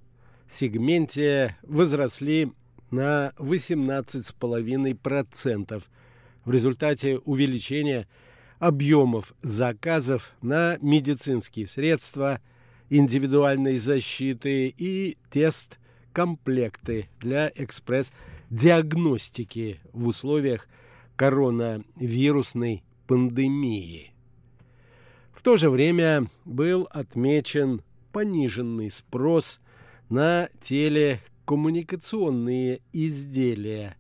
[0.50, 2.52] сегменте возросли
[2.90, 5.84] на 18,5%
[6.44, 8.08] в результате увеличения
[8.60, 12.42] объемов заказов на медицинские средства,
[12.90, 20.68] индивидуальной защиты и тест-комплекты для экспресс-диагностики в условиях
[21.16, 24.11] коронавирусной пандемии.
[25.42, 27.82] В то же время был отмечен
[28.12, 29.60] пониженный спрос
[30.08, 33.98] на телекоммуникационные изделия,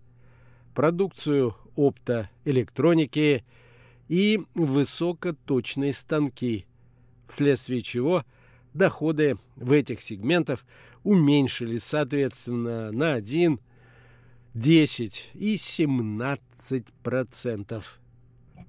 [0.76, 3.44] продукцию оптоэлектроники
[4.08, 6.68] и высокоточные станки,
[7.28, 8.24] вследствие чего
[8.76, 10.64] доходы в этих сегментах
[11.04, 13.60] уменьшились соответственно на 1,
[14.54, 18.00] 10 и 17 процентов.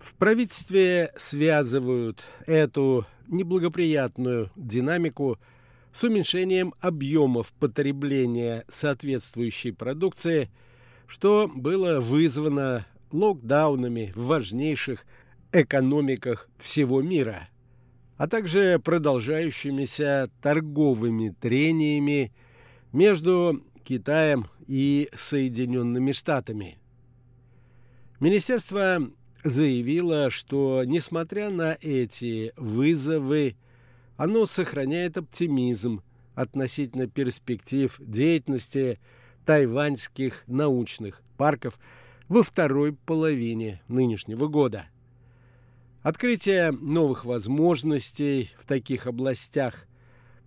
[0.00, 5.38] В правительстве связывают эту неблагоприятную динамику
[5.92, 10.50] с уменьшением объемов потребления соответствующей продукции,
[11.06, 15.04] что было вызвано локдаунами в важнейших
[15.52, 17.48] экономиках всего мира,
[18.16, 22.32] а также продолжающимися торговыми трениями
[22.92, 26.78] между Китаем и Соединенными Штатами.
[28.20, 29.00] Министерство
[29.44, 33.56] заявило, что, несмотря на эти вызовы,
[34.16, 36.02] оно сохраняет оптимизм
[36.34, 38.98] относительно перспектив деятельности
[39.44, 41.78] тайваньских научных парков
[42.28, 44.86] во второй половине нынешнего года.
[46.02, 49.86] Открытие новых возможностей в таких областях,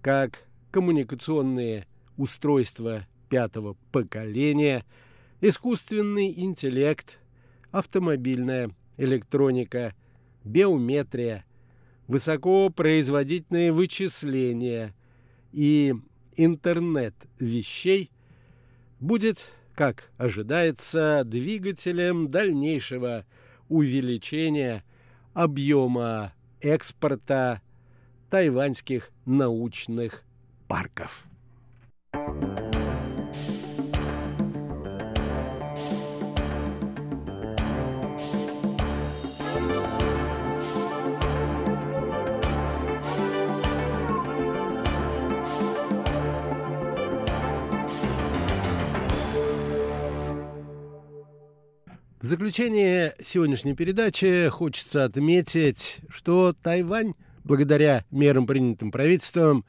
[0.02, 1.88] как коммуникационные
[2.18, 4.86] устройства пятого поколения,
[5.41, 7.20] искусственный интеллект,
[7.72, 9.93] автомобильная электроника,
[10.43, 11.46] биометрия,
[12.08, 14.93] высокопроизводительные вычисления
[15.52, 15.96] и
[16.36, 18.12] интернет вещей
[19.00, 23.26] будет, как ожидается, двигателем дальнейшего
[23.70, 24.84] увеличения
[25.34, 27.62] объема экспорта
[28.30, 30.24] тайваньских научных
[30.68, 31.26] парков.
[52.26, 57.13] В заключение сегодняшней передачи хочется отметить, что Тайвань,
[57.43, 59.63] благодаря мерам, принятым правительством,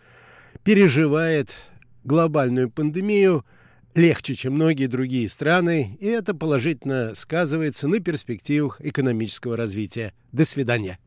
[0.64, 1.50] переживает
[2.02, 3.44] глобальную пандемию
[3.94, 10.14] легче, чем многие другие страны, и это положительно сказывается на перспективах экономического развития.
[10.32, 10.98] До свидания.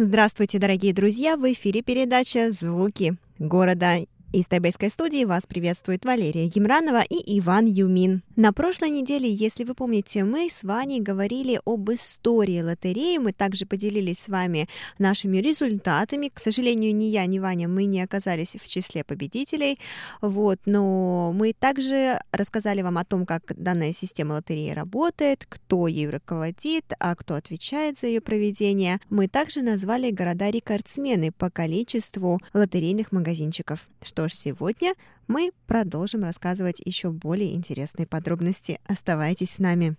[0.00, 1.36] Здравствуйте, дорогие друзья!
[1.36, 3.96] В эфире передача «Звуки города».
[4.32, 8.22] Из тайбэйской студии вас приветствует Валерия Гимранова и Иван Юмин.
[8.38, 13.18] На прошлой неделе, если вы помните, мы с Ваней говорили об истории лотереи.
[13.18, 14.68] Мы также поделились с вами
[15.00, 16.30] нашими результатами.
[16.32, 19.80] К сожалению, ни я, ни Ваня, мы не оказались в числе победителей.
[20.20, 26.08] Вот, но мы также рассказали вам о том, как данная система лотереи работает, кто ей
[26.08, 29.00] руководит, а кто отвечает за ее проведение.
[29.10, 33.88] Мы также назвали города-рекордсмены по количеству лотерейных магазинчиков.
[34.00, 34.94] Что ж, сегодня
[35.28, 38.80] мы продолжим рассказывать еще более интересные подробности.
[38.84, 39.96] Оставайтесь с нами.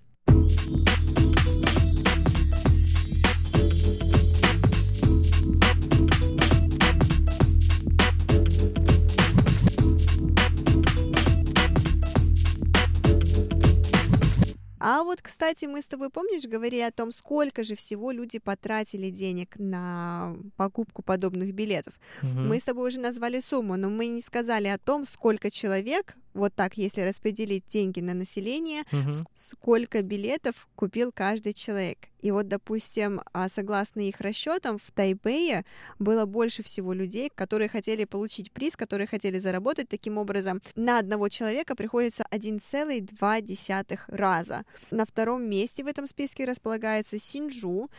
[14.79, 19.09] А вот, кстати, мы с тобой, помнишь, говорили о том, сколько же всего люди потратили
[19.09, 21.93] денег на покупку подобных билетов.
[22.21, 22.47] Мгм.
[22.47, 26.53] Мы с тобой уже назвали сумму, но мы не сказали о том, сколько человек, вот
[26.53, 31.97] так, если распределить деньги на население, ск- сколько билетов купил каждый человек.
[32.21, 35.65] И вот, допустим, а, согласно их расчетам, в Тайбэе
[35.99, 40.61] было больше всего людей, которые хотели получить приз, которые хотели заработать таким образом.
[40.75, 44.65] На одного человека приходится 1,2 раза.
[44.91, 47.89] На втором месте в этом списке располагается Синджу.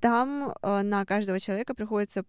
[0.00, 2.24] Там э, на каждого человека приходится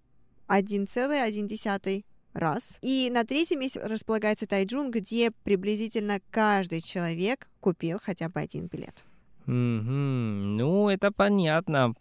[0.47, 2.03] 1,1
[2.33, 2.77] раз.
[2.81, 9.03] И на третьем месте располагается Тайджун, где приблизительно каждый человек купил хотя бы один билет.
[9.45, 10.57] Мгм.
[10.57, 11.93] Ну, это понятно.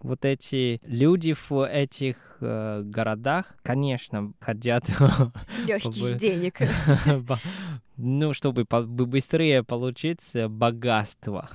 [0.00, 4.88] Вот эти люди в этих э, городах, конечно, хотят...
[5.66, 6.60] Лёгких побы- денег.
[7.98, 11.48] Ну, чтобы быстрее получить э, богатство.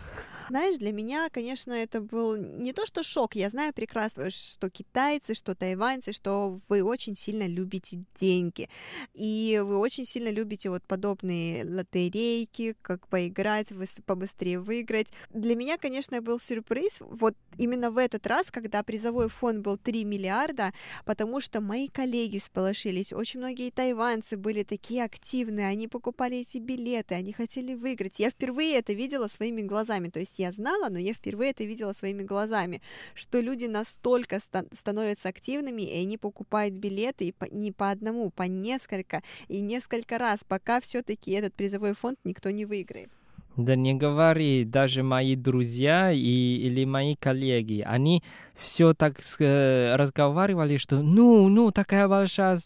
[0.52, 5.34] Знаешь, для меня, конечно, это был не то что шок, я знаю прекрасно, что китайцы,
[5.34, 8.68] что тайваньцы, что вы очень сильно любите деньги,
[9.14, 15.08] и вы очень сильно любите вот подобные лотерейки, как поиграть, выс- побыстрее выиграть.
[15.30, 20.04] Для меня, конечно, был сюрприз вот именно в этот раз, когда призовой фонд был 3
[20.04, 20.74] миллиарда,
[21.06, 27.16] потому что мои коллеги всполошились, очень многие тайваньцы были такие активные, они покупали эти билеты,
[27.16, 28.20] они хотели выиграть.
[28.20, 31.94] Я впервые это видела своими глазами, то есть я знала, но я впервые это видела
[31.94, 32.82] своими глазами,
[33.14, 38.30] что люди настолько ста- становятся активными, и они покупают билеты и по- не по одному,
[38.32, 43.10] по несколько, и несколько раз, пока все-таки этот призовой фонд никто не выиграет.
[43.58, 48.24] Да не говори, даже мои друзья и, или мои коллеги, они
[48.56, 52.60] все так э, разговаривали, что ну, ну, такая большая,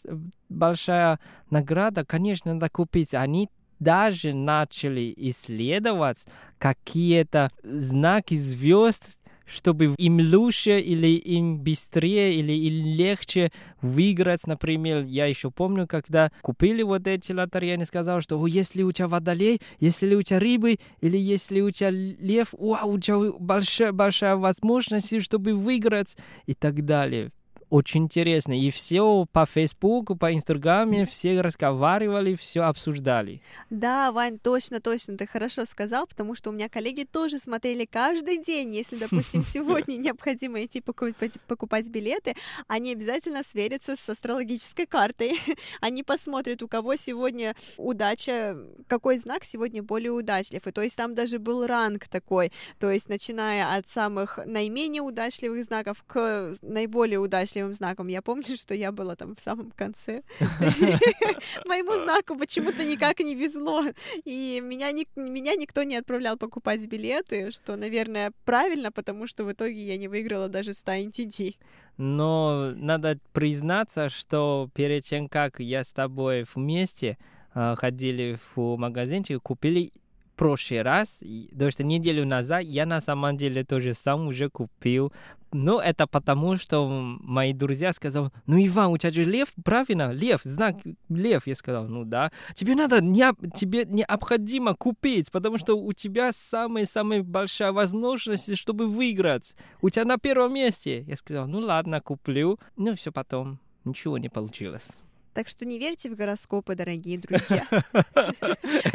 [0.48, 1.18] большая
[1.50, 3.14] награда, конечно, надо купить.
[3.14, 6.24] Они даже начали исследовать
[6.58, 15.26] какие-то знаки звезд, чтобы им лучше или им быстрее или им легче выиграть, например, я
[15.26, 19.60] еще помню, когда купили вот эти лотереи, они сказали, что «О, если у тебя водолей,
[19.78, 25.22] если у тебя рыбы, или если у тебя лев, вау, у тебя большая, большая возможность,
[25.22, 26.16] чтобы выиграть
[26.46, 27.30] и так далее.
[27.68, 28.58] Очень интересно.
[28.58, 33.42] И все по Фейсбуку, по Инстаграме, все разговаривали, все обсуждали.
[33.70, 38.38] Да, Вань, точно, точно, ты хорошо сказал, потому что у меня коллеги тоже смотрели каждый
[38.38, 38.74] день.
[38.74, 42.34] Если, допустим, сегодня необходимо идти покупать, покупать билеты,
[42.68, 45.40] они обязательно сверятся с астрологической картой.
[45.80, 48.56] Они посмотрят, у кого сегодня удача,
[48.86, 50.66] какой знак сегодня более удачлив.
[50.66, 55.64] И то есть там даже был ранг такой, то есть начиная от самых наименее удачливых
[55.64, 58.08] знаков к наиболее удачливым знакам.
[58.08, 60.22] Я помню, что я была там в самом конце.
[61.64, 63.84] Моему знаку почему-то никак не везло.
[64.24, 69.82] И меня, меня никто не отправлял покупать билеты, что, наверное, правильно, потому что в итоге
[69.82, 71.56] я не выиграла даже 100 NTD.
[71.96, 77.16] Но надо признаться, что перед тем, как я с тобой вместе
[77.54, 79.92] э, ходили в магазинчик, купили
[80.36, 85.12] прошлый раз, то есть неделю назад, я на самом деле тоже сам уже купил.
[85.52, 90.12] Но это потому, что мои друзья сказали, ну, Иван, у тебя же лев, правильно?
[90.12, 90.76] Лев, знак
[91.08, 91.46] лев.
[91.46, 92.30] Я сказал, ну да.
[92.54, 99.54] Тебе надо, не, тебе необходимо купить, потому что у тебя самая-самая большая возможность, чтобы выиграть.
[99.80, 101.02] У тебя на первом месте.
[101.02, 102.58] Я сказал, ну ладно, куплю.
[102.76, 103.58] Ну, все потом.
[103.84, 104.90] Ничего не получилось.
[105.36, 107.66] Так что не верьте в гороскопы, дорогие друзья.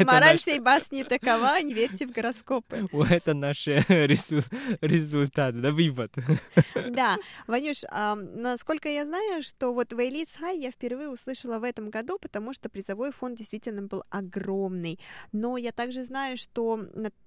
[0.00, 2.88] Мораль наш- сей басни такова, не верьте в гороскопы.
[3.10, 4.44] Это наш э, резу-
[4.80, 6.12] результат, да, вывод.
[6.88, 7.16] Да,
[7.46, 7.82] Ванюш,
[8.34, 12.68] насколько я знаю, что вот Вейлит Хай я впервые услышала в этом году, потому что
[12.68, 14.98] призовой фонд действительно был огромный.
[15.30, 16.80] Но я также знаю, что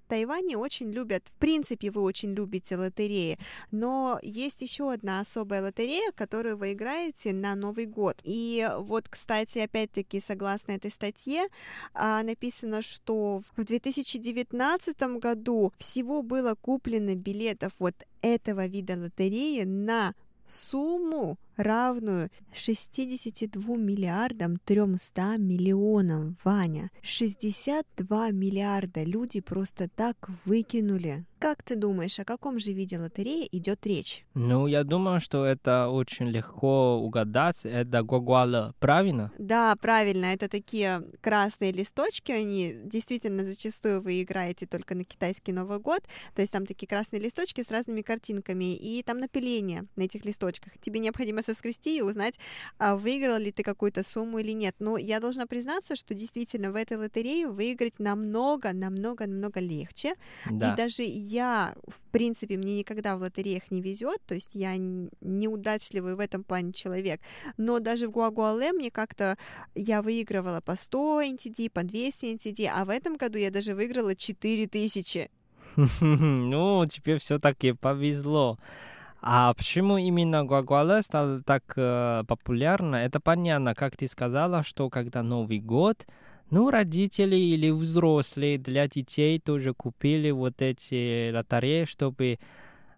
[0.06, 3.38] Тайване очень любят, в принципе, вы очень любите лотереи,
[3.72, 8.18] но есть еще одна особая лотерея, которую вы играете на Новый год.
[8.24, 11.48] И вот, кстати, опять-таки, согласно этой статье,
[11.94, 20.14] а, написано, что в 2019 году всего было куплено билетов вот этого вида лотереи на
[20.48, 26.90] сумму, равную 62 миллиардам 300 миллионам, Ваня.
[27.02, 31.26] 62 миллиарда люди просто так выкинули.
[31.40, 34.26] Как ты думаешь, о каком же виде лотереи идет речь?
[34.34, 37.66] Ну, я думаю, что это очень легко угадать.
[37.66, 39.32] Это гуагуала, правильно?
[39.38, 45.80] Да, правильно, это такие красные листочки, они действительно зачастую вы играете только на китайский Новый
[45.80, 46.02] год,
[46.34, 50.74] то есть там такие красные листочки с разными картинками, и там напыление на этих листочках.
[50.80, 52.40] Тебе необходимо соскрести и узнать,
[52.78, 54.76] а, выиграл ли ты какую-то сумму или нет.
[54.80, 60.16] Но я должна признаться, что действительно в этой лотерее выиграть намного, намного, намного легче.
[60.50, 60.74] Да.
[60.74, 66.16] И даже я, в принципе, мне никогда в лотереях не везет, то есть я неудачливый
[66.16, 67.22] в этом плане человек.
[67.58, 69.38] Но даже в Гуагуале мне как-то
[69.76, 74.16] я выигрывала по 100 NTD, по 200 NTD, а в этом году я даже выиграла
[74.16, 75.30] 4000.
[76.02, 78.58] Ну, тебе все-таки повезло.
[79.28, 82.98] А почему именно Гуагуале стал так э, популярно?
[82.98, 86.06] Это понятно, как ты сказала, что когда Новый год,
[86.52, 92.38] ну, родители или взрослые для детей тоже купили вот эти лотереи, чтобы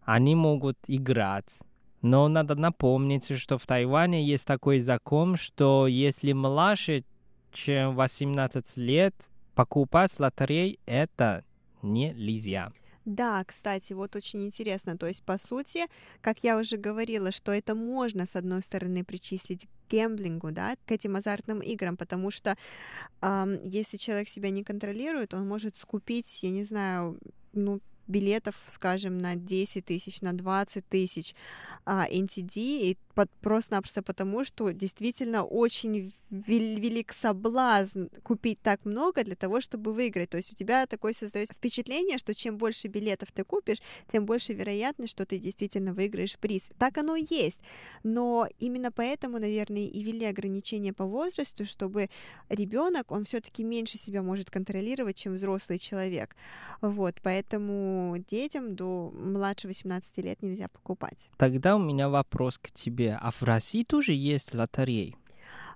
[0.04, 1.62] они могут играть.
[2.02, 7.06] Но надо напомнить, что в Тайване есть такой закон, что если младше,
[7.54, 9.16] чем 18 лет,
[9.56, 11.46] покупать лотерей это
[11.82, 12.74] нельзя.
[13.08, 14.98] Да, кстати, вот очень интересно.
[14.98, 15.86] То есть, по сути,
[16.20, 20.92] как я уже говорила, что это можно, с одной стороны, причислить к гемблингу, да, к
[20.92, 22.58] этим азартным играм, потому что
[23.22, 27.18] эм, если человек себя не контролирует, он может скупить, я не знаю,
[27.54, 31.34] ну, билетов, скажем, на 10 тысяч, на 20 тысяч
[31.86, 39.24] а, NTD, и под, просто-напросто потому, что действительно очень вел, велик соблазн купить так много
[39.24, 40.30] для того, чтобы выиграть.
[40.30, 44.54] То есть у тебя такое создается впечатление, что чем больше билетов ты купишь, тем больше
[44.54, 46.70] вероятность, что ты действительно выиграешь приз.
[46.78, 47.58] Так оно и есть.
[48.04, 52.12] Но именно поэтому, наверное, и ввели ограничения по возрасту, чтобы
[52.50, 56.36] ребенок, он все-таки меньше себя может контролировать, чем взрослый человек.
[56.82, 61.30] Вот, поэтому детям до младше 18 лет нельзя покупать.
[61.38, 65.16] Тогда у меня вопрос к тебе а в России тоже есть лотереи?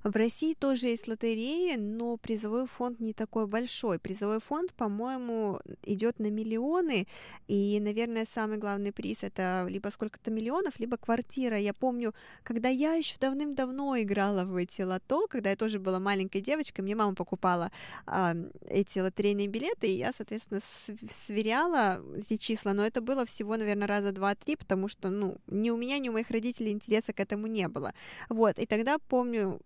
[0.04, 4.00] В России тоже есть лотереи, но призовой фонд не такой большой.
[4.00, 7.08] Призовой фонд, по-моему, идет на миллионы,
[7.48, 11.58] и, наверное, самый главный приз это либо сколько-то миллионов, либо квартира.
[11.58, 16.42] Я помню, когда я еще давным-давно играла в эти лото, когда я тоже была маленькой
[16.42, 17.72] девочкой, мне мама покупала
[18.08, 18.34] а,
[18.68, 20.62] эти лотерейные билеты, и я, соответственно,
[21.10, 25.78] сверяла эти числа, но это было всего, наверное, раза два-три, потому что, ну, ни у
[25.78, 27.94] меня, ни у моих родителей интереса к этому не было.
[28.30, 29.60] Вот, и тогда помню,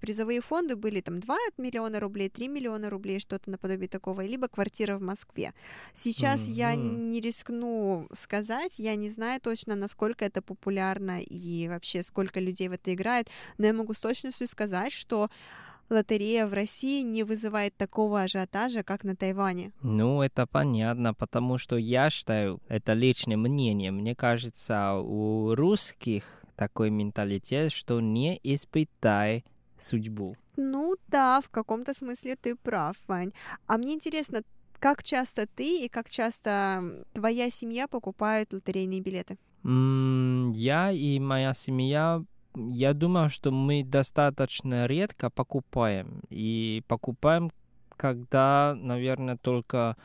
[0.00, 4.96] призовые фонды были там 2 миллиона рублей, 3 миллиона рублей, что-то наподобие такого, либо квартира
[4.98, 5.52] в Москве.
[5.92, 6.52] Сейчас mm-hmm.
[6.52, 12.68] я не рискну сказать, я не знаю точно, насколько это популярно и вообще сколько людей
[12.68, 15.30] в это играют, но я могу с точностью сказать, что
[15.90, 19.72] лотерея в России не вызывает такого ажиотажа, как на Тайване?
[19.82, 26.24] Ну, это понятно, потому что я считаю, это личное мнение, мне кажется, у русских
[26.56, 29.44] такой менталитет, что не испытай
[29.78, 30.36] судьбу.
[30.56, 33.32] Ну да, в каком-то смысле ты прав, Вань.
[33.66, 34.42] А мне интересно,
[34.78, 39.38] как часто ты и как часто твоя семья покупают лотерейные билеты?
[39.64, 42.22] Mm, я и моя семья,
[42.54, 46.22] я думаю, что мы достаточно редко покупаем.
[46.30, 47.50] И покупаем,
[47.96, 49.96] когда, наверное, только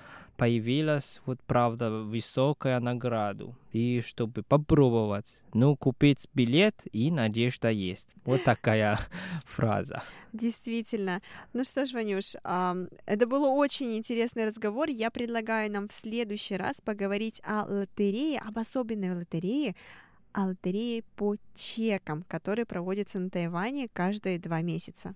[0.43, 3.55] появилась вот правда высокая награда.
[3.71, 8.15] И чтобы попробовать, ну, купить билет и надежда есть.
[8.25, 8.99] Вот такая
[9.45, 10.03] фраза.
[10.33, 11.21] Действительно.
[11.53, 12.35] Ну что ж, Ванюш,
[13.05, 14.89] это был очень интересный разговор.
[14.89, 19.75] Я предлагаю нам в следующий раз поговорить о лотерее, об особенной лотерее,
[20.33, 25.15] о лотерее по чекам, которые проводятся на Тайване каждые два месяца.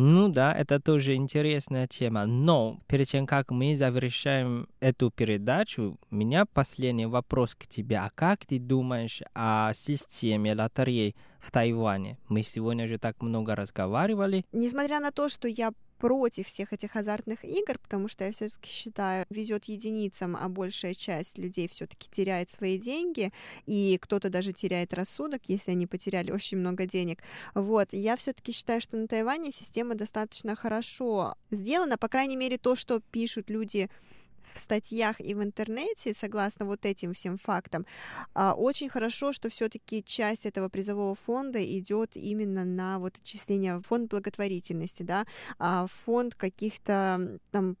[0.00, 2.24] Ну да, это тоже интересная тема.
[2.24, 7.96] Но перед тем, как мы завершаем эту передачу, у меня последний вопрос к тебе.
[7.96, 12.16] А как ты думаешь о системе лотерей в Тайване?
[12.28, 14.46] Мы сегодня же так много разговаривали.
[14.52, 19.26] Несмотря на то, что я против всех этих азартных игр, потому что я все-таки считаю,
[19.30, 23.32] везет единицам, а большая часть людей все-таки теряет свои деньги,
[23.66, 27.22] и кто-то даже теряет рассудок, если они потеряли очень много денег.
[27.54, 32.76] Вот, я все-таки считаю, что на Тайване система достаточно хорошо сделана, по крайней мере, то,
[32.76, 33.90] что пишут люди
[34.54, 37.86] в статьях и в интернете, согласно вот этим всем фактам,
[38.34, 43.82] а, очень хорошо, что все-таки часть этого призового фонда идет именно на вот отчисление в
[43.82, 45.26] фонд благотворительности, да,
[45.58, 47.76] а, фонд каких-то там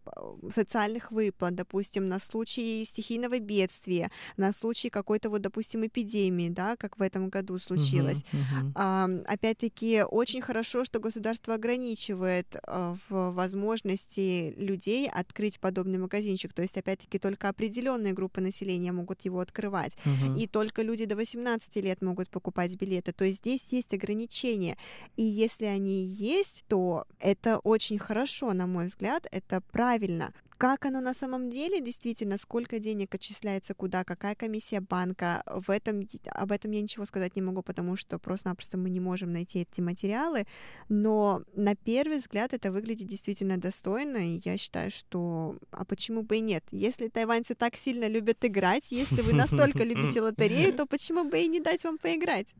[0.50, 6.98] социальных выплат, допустим, на случай стихийного бедствия, на случай какой-то вот, допустим, эпидемии, да, как
[6.98, 8.24] в этом году случилось.
[8.32, 9.24] Uh-huh, uh-huh.
[9.24, 16.52] Опять-таки, очень хорошо, что государство ограничивает в возможности людей открыть подобный магазинчик.
[16.58, 19.96] То есть, опять-таки, только определенные группы населения могут его открывать.
[20.04, 20.40] Угу.
[20.40, 23.12] И только люди до 18 лет могут покупать билеты.
[23.12, 24.76] То есть здесь есть ограничения.
[25.16, 30.32] И если они есть, то это очень хорошо, на мой взгляд, это правильно.
[30.58, 36.04] Как оно на самом деле, действительно, сколько денег отчисляется куда, какая комиссия банка, в этом,
[36.26, 39.80] об этом я ничего сказать не могу, потому что просто-напросто мы не можем найти эти
[39.80, 40.46] материалы,
[40.88, 46.38] но на первый взгляд это выглядит действительно достойно, и я считаю, что, а почему бы
[46.38, 46.64] и нет?
[46.72, 51.46] Если тайваньцы так сильно любят играть, если вы настолько любите лотерею, то почему бы и
[51.46, 52.52] не дать вам поиграть?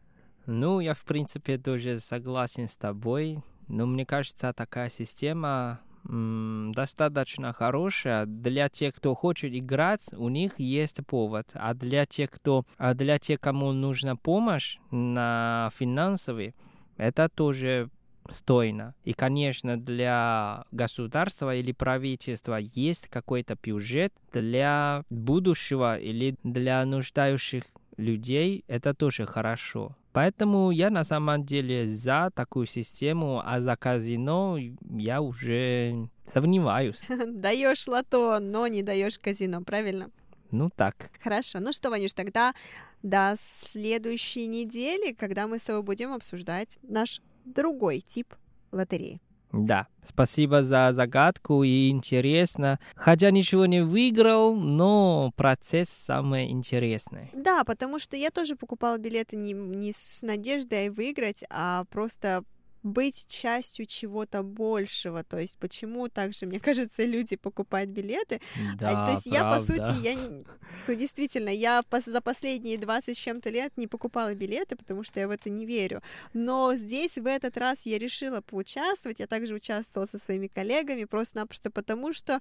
[0.47, 8.25] Ну, я, в принципе, тоже согласен с тобой, но мне кажется, такая система достаточно хорошая
[8.27, 13.19] для тех, кто хочет играть, у них есть повод, а для тех, кто, а для
[13.19, 16.55] тех, кому нужна помощь на финансовый,
[16.97, 17.91] это тоже
[18.31, 18.95] стойно.
[19.05, 27.65] И, конечно, для государства или правительства есть какой-то бюджет для будущего или для нуждающих
[27.97, 29.97] людей, это тоже хорошо.
[30.19, 34.59] Поэтому я на самом деле за такую систему, а за казино
[34.97, 36.99] я уже сомневаюсь.
[37.09, 40.11] Даешь лото, но не даешь казино, правильно?
[40.51, 41.13] Ну так.
[41.23, 41.61] Хорошо.
[41.61, 42.53] Ну что, Ванюш, тогда
[43.01, 48.35] до следующей недели, когда мы с тобой будем обсуждать наш другой тип
[48.73, 49.21] лотереи.
[49.53, 52.79] Да, спасибо за загадку и интересно.
[52.95, 57.31] Хотя ничего не выиграл, но процесс самый интересный.
[57.33, 62.45] Да, потому что я тоже покупала билеты не, не с надеждой выиграть, а просто
[62.89, 65.25] быть частью чего-то большего.
[65.25, 68.41] То есть почему также, мне кажется, люди покупают билеты.
[68.79, 69.31] Да, То есть правда.
[69.31, 70.45] я, по сути, я,
[70.87, 75.29] то действительно, я за последние 20 с чем-то лет не покупала билеты, потому что я
[75.29, 76.03] в это не верю.
[76.33, 79.21] Но здесь в этот раз я решила поучаствовать.
[79.21, 82.41] Я также участвовала со своими коллегами, просто-напросто потому, что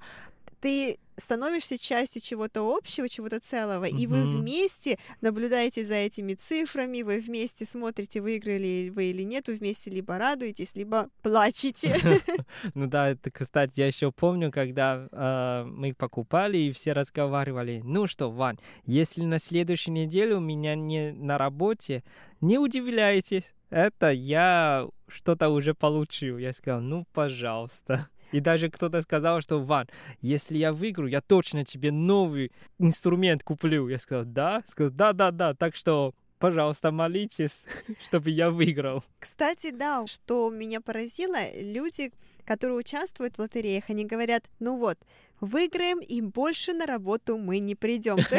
[0.60, 3.98] ты становишься частью чего-то общего, чего-то целого, mm-hmm.
[3.98, 9.56] и вы вместе наблюдаете за этими цифрами, вы вместе смотрите, выиграли вы или нет, вы
[9.56, 11.96] вместе либо радуетесь, либо плачете.
[12.76, 17.82] Ну да, это, кстати, я еще помню, когда э, мы покупали и все разговаривали.
[17.84, 22.04] Ну что, Вань, если на следующей неделе у меня не на работе,
[22.42, 26.38] не удивляйтесь, это я что-то уже получил.
[26.38, 28.10] Я сказал, ну пожалуйста.
[28.32, 29.88] И даже кто-то сказал, что, Ван,
[30.22, 33.88] если я выиграю, я точно тебе новый инструмент куплю.
[33.88, 34.64] Я сказал, да?
[34.66, 37.64] Сказал, да-да-да, так что пожалуйста, молитесь,
[38.04, 39.04] чтобы я выиграл.
[39.20, 42.12] Кстати, да, что меня поразило, люди,
[42.46, 44.98] которые участвуют в лотереях, они говорят, ну вот,
[45.40, 48.18] выиграем и больше на работу мы не придем.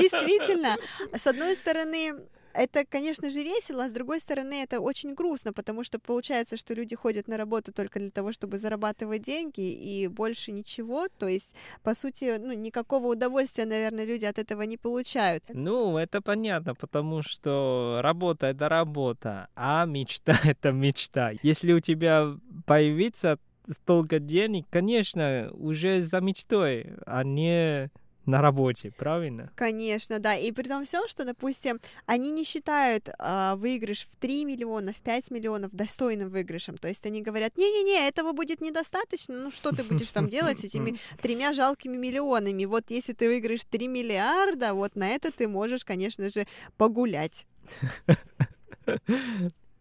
[0.00, 0.76] Действительно,
[1.12, 2.14] с одной стороны,
[2.54, 6.74] это, конечно же, весело, а с другой стороны, это очень грустно, потому что получается, что
[6.74, 11.08] люди ходят на работу только для того, чтобы зарабатывать деньги, и больше ничего.
[11.18, 15.44] То есть, по сути, ну, никакого удовольствия, наверное, люди от этого не получают.
[15.48, 21.32] Ну, это понятно, потому что работа— это работа, а мечта— это мечта.
[21.42, 22.34] Если у тебя
[22.66, 23.38] появится
[23.68, 27.90] столько денег, конечно, уже за мечтой, а не
[28.26, 29.50] на работе, правильно?
[29.54, 30.36] Конечно, да.
[30.36, 35.00] И при том всем, что, допустим, они не считают э, выигрыш в 3 миллиона, в
[35.00, 36.76] 5 миллионов достойным выигрышем.
[36.78, 40.64] То есть они говорят, не-не-не, этого будет недостаточно, ну что ты будешь там делать с
[40.64, 42.64] этими тремя жалкими миллионами?
[42.64, 46.46] Вот если ты выиграешь 3 миллиарда, вот на это ты можешь, конечно же,
[46.76, 47.46] погулять.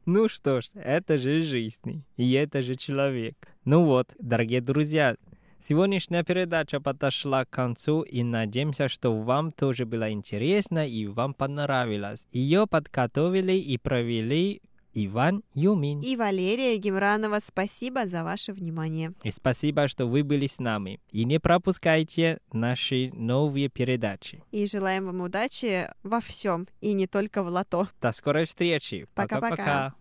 [0.05, 3.35] Ну что ж, это же жизнь, и это же человек.
[3.63, 5.15] Ну вот, дорогие друзья,
[5.61, 12.27] Сегодняшняя передача подошла к концу и надеемся, что вам тоже было интересно и вам понравилось.
[12.31, 14.61] Ее подготовили и провели
[14.93, 17.39] Иван Юмин и Валерия Гемранова.
[17.45, 19.13] Спасибо за ваше внимание.
[19.23, 20.99] И спасибо, что вы были с нами.
[21.11, 24.41] И не пропускайте наши новые передачи.
[24.51, 27.87] И желаем вам удачи во всем, и не только в лото.
[28.01, 29.07] До скорой встречи.
[29.13, 29.93] Пока-пока.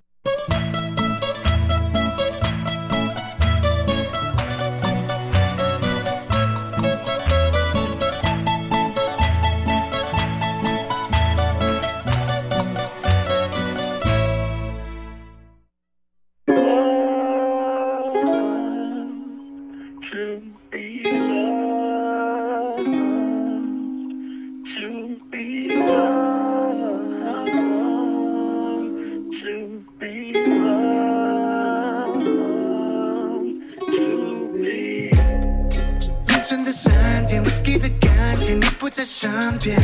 [39.10, 39.80] 身边，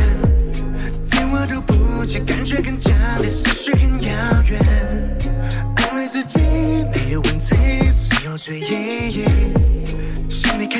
[1.01, 4.09] 怎么都不见，感觉更加烈，思绪很遥
[4.49, 4.59] 远。
[5.77, 6.39] 安慰自己，
[6.93, 7.55] 没有问题，
[7.95, 9.64] 只有追忆。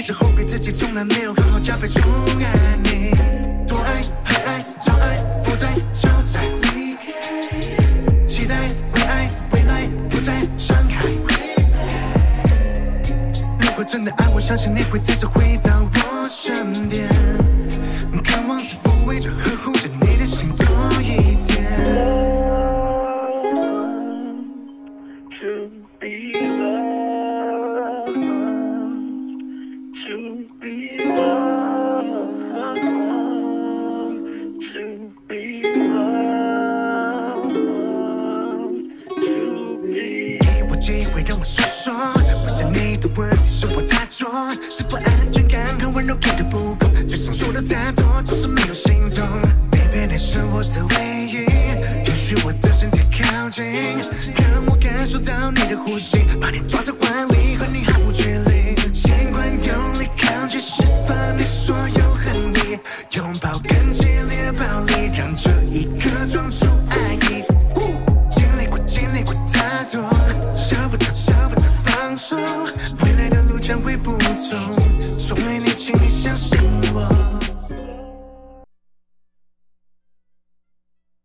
[0.06, 3.10] 心里开始后悔自己从来没有好好加倍宠爱你。
[3.68, 8.28] 多爱，很爱，超爱，负债，超载，离开。
[8.28, 8.56] 期待，
[8.94, 11.10] 未爱，未来不再伤害。
[13.60, 14.40] 如果真的爱我。
[14.40, 17.10] 相信你会再次回到我身边，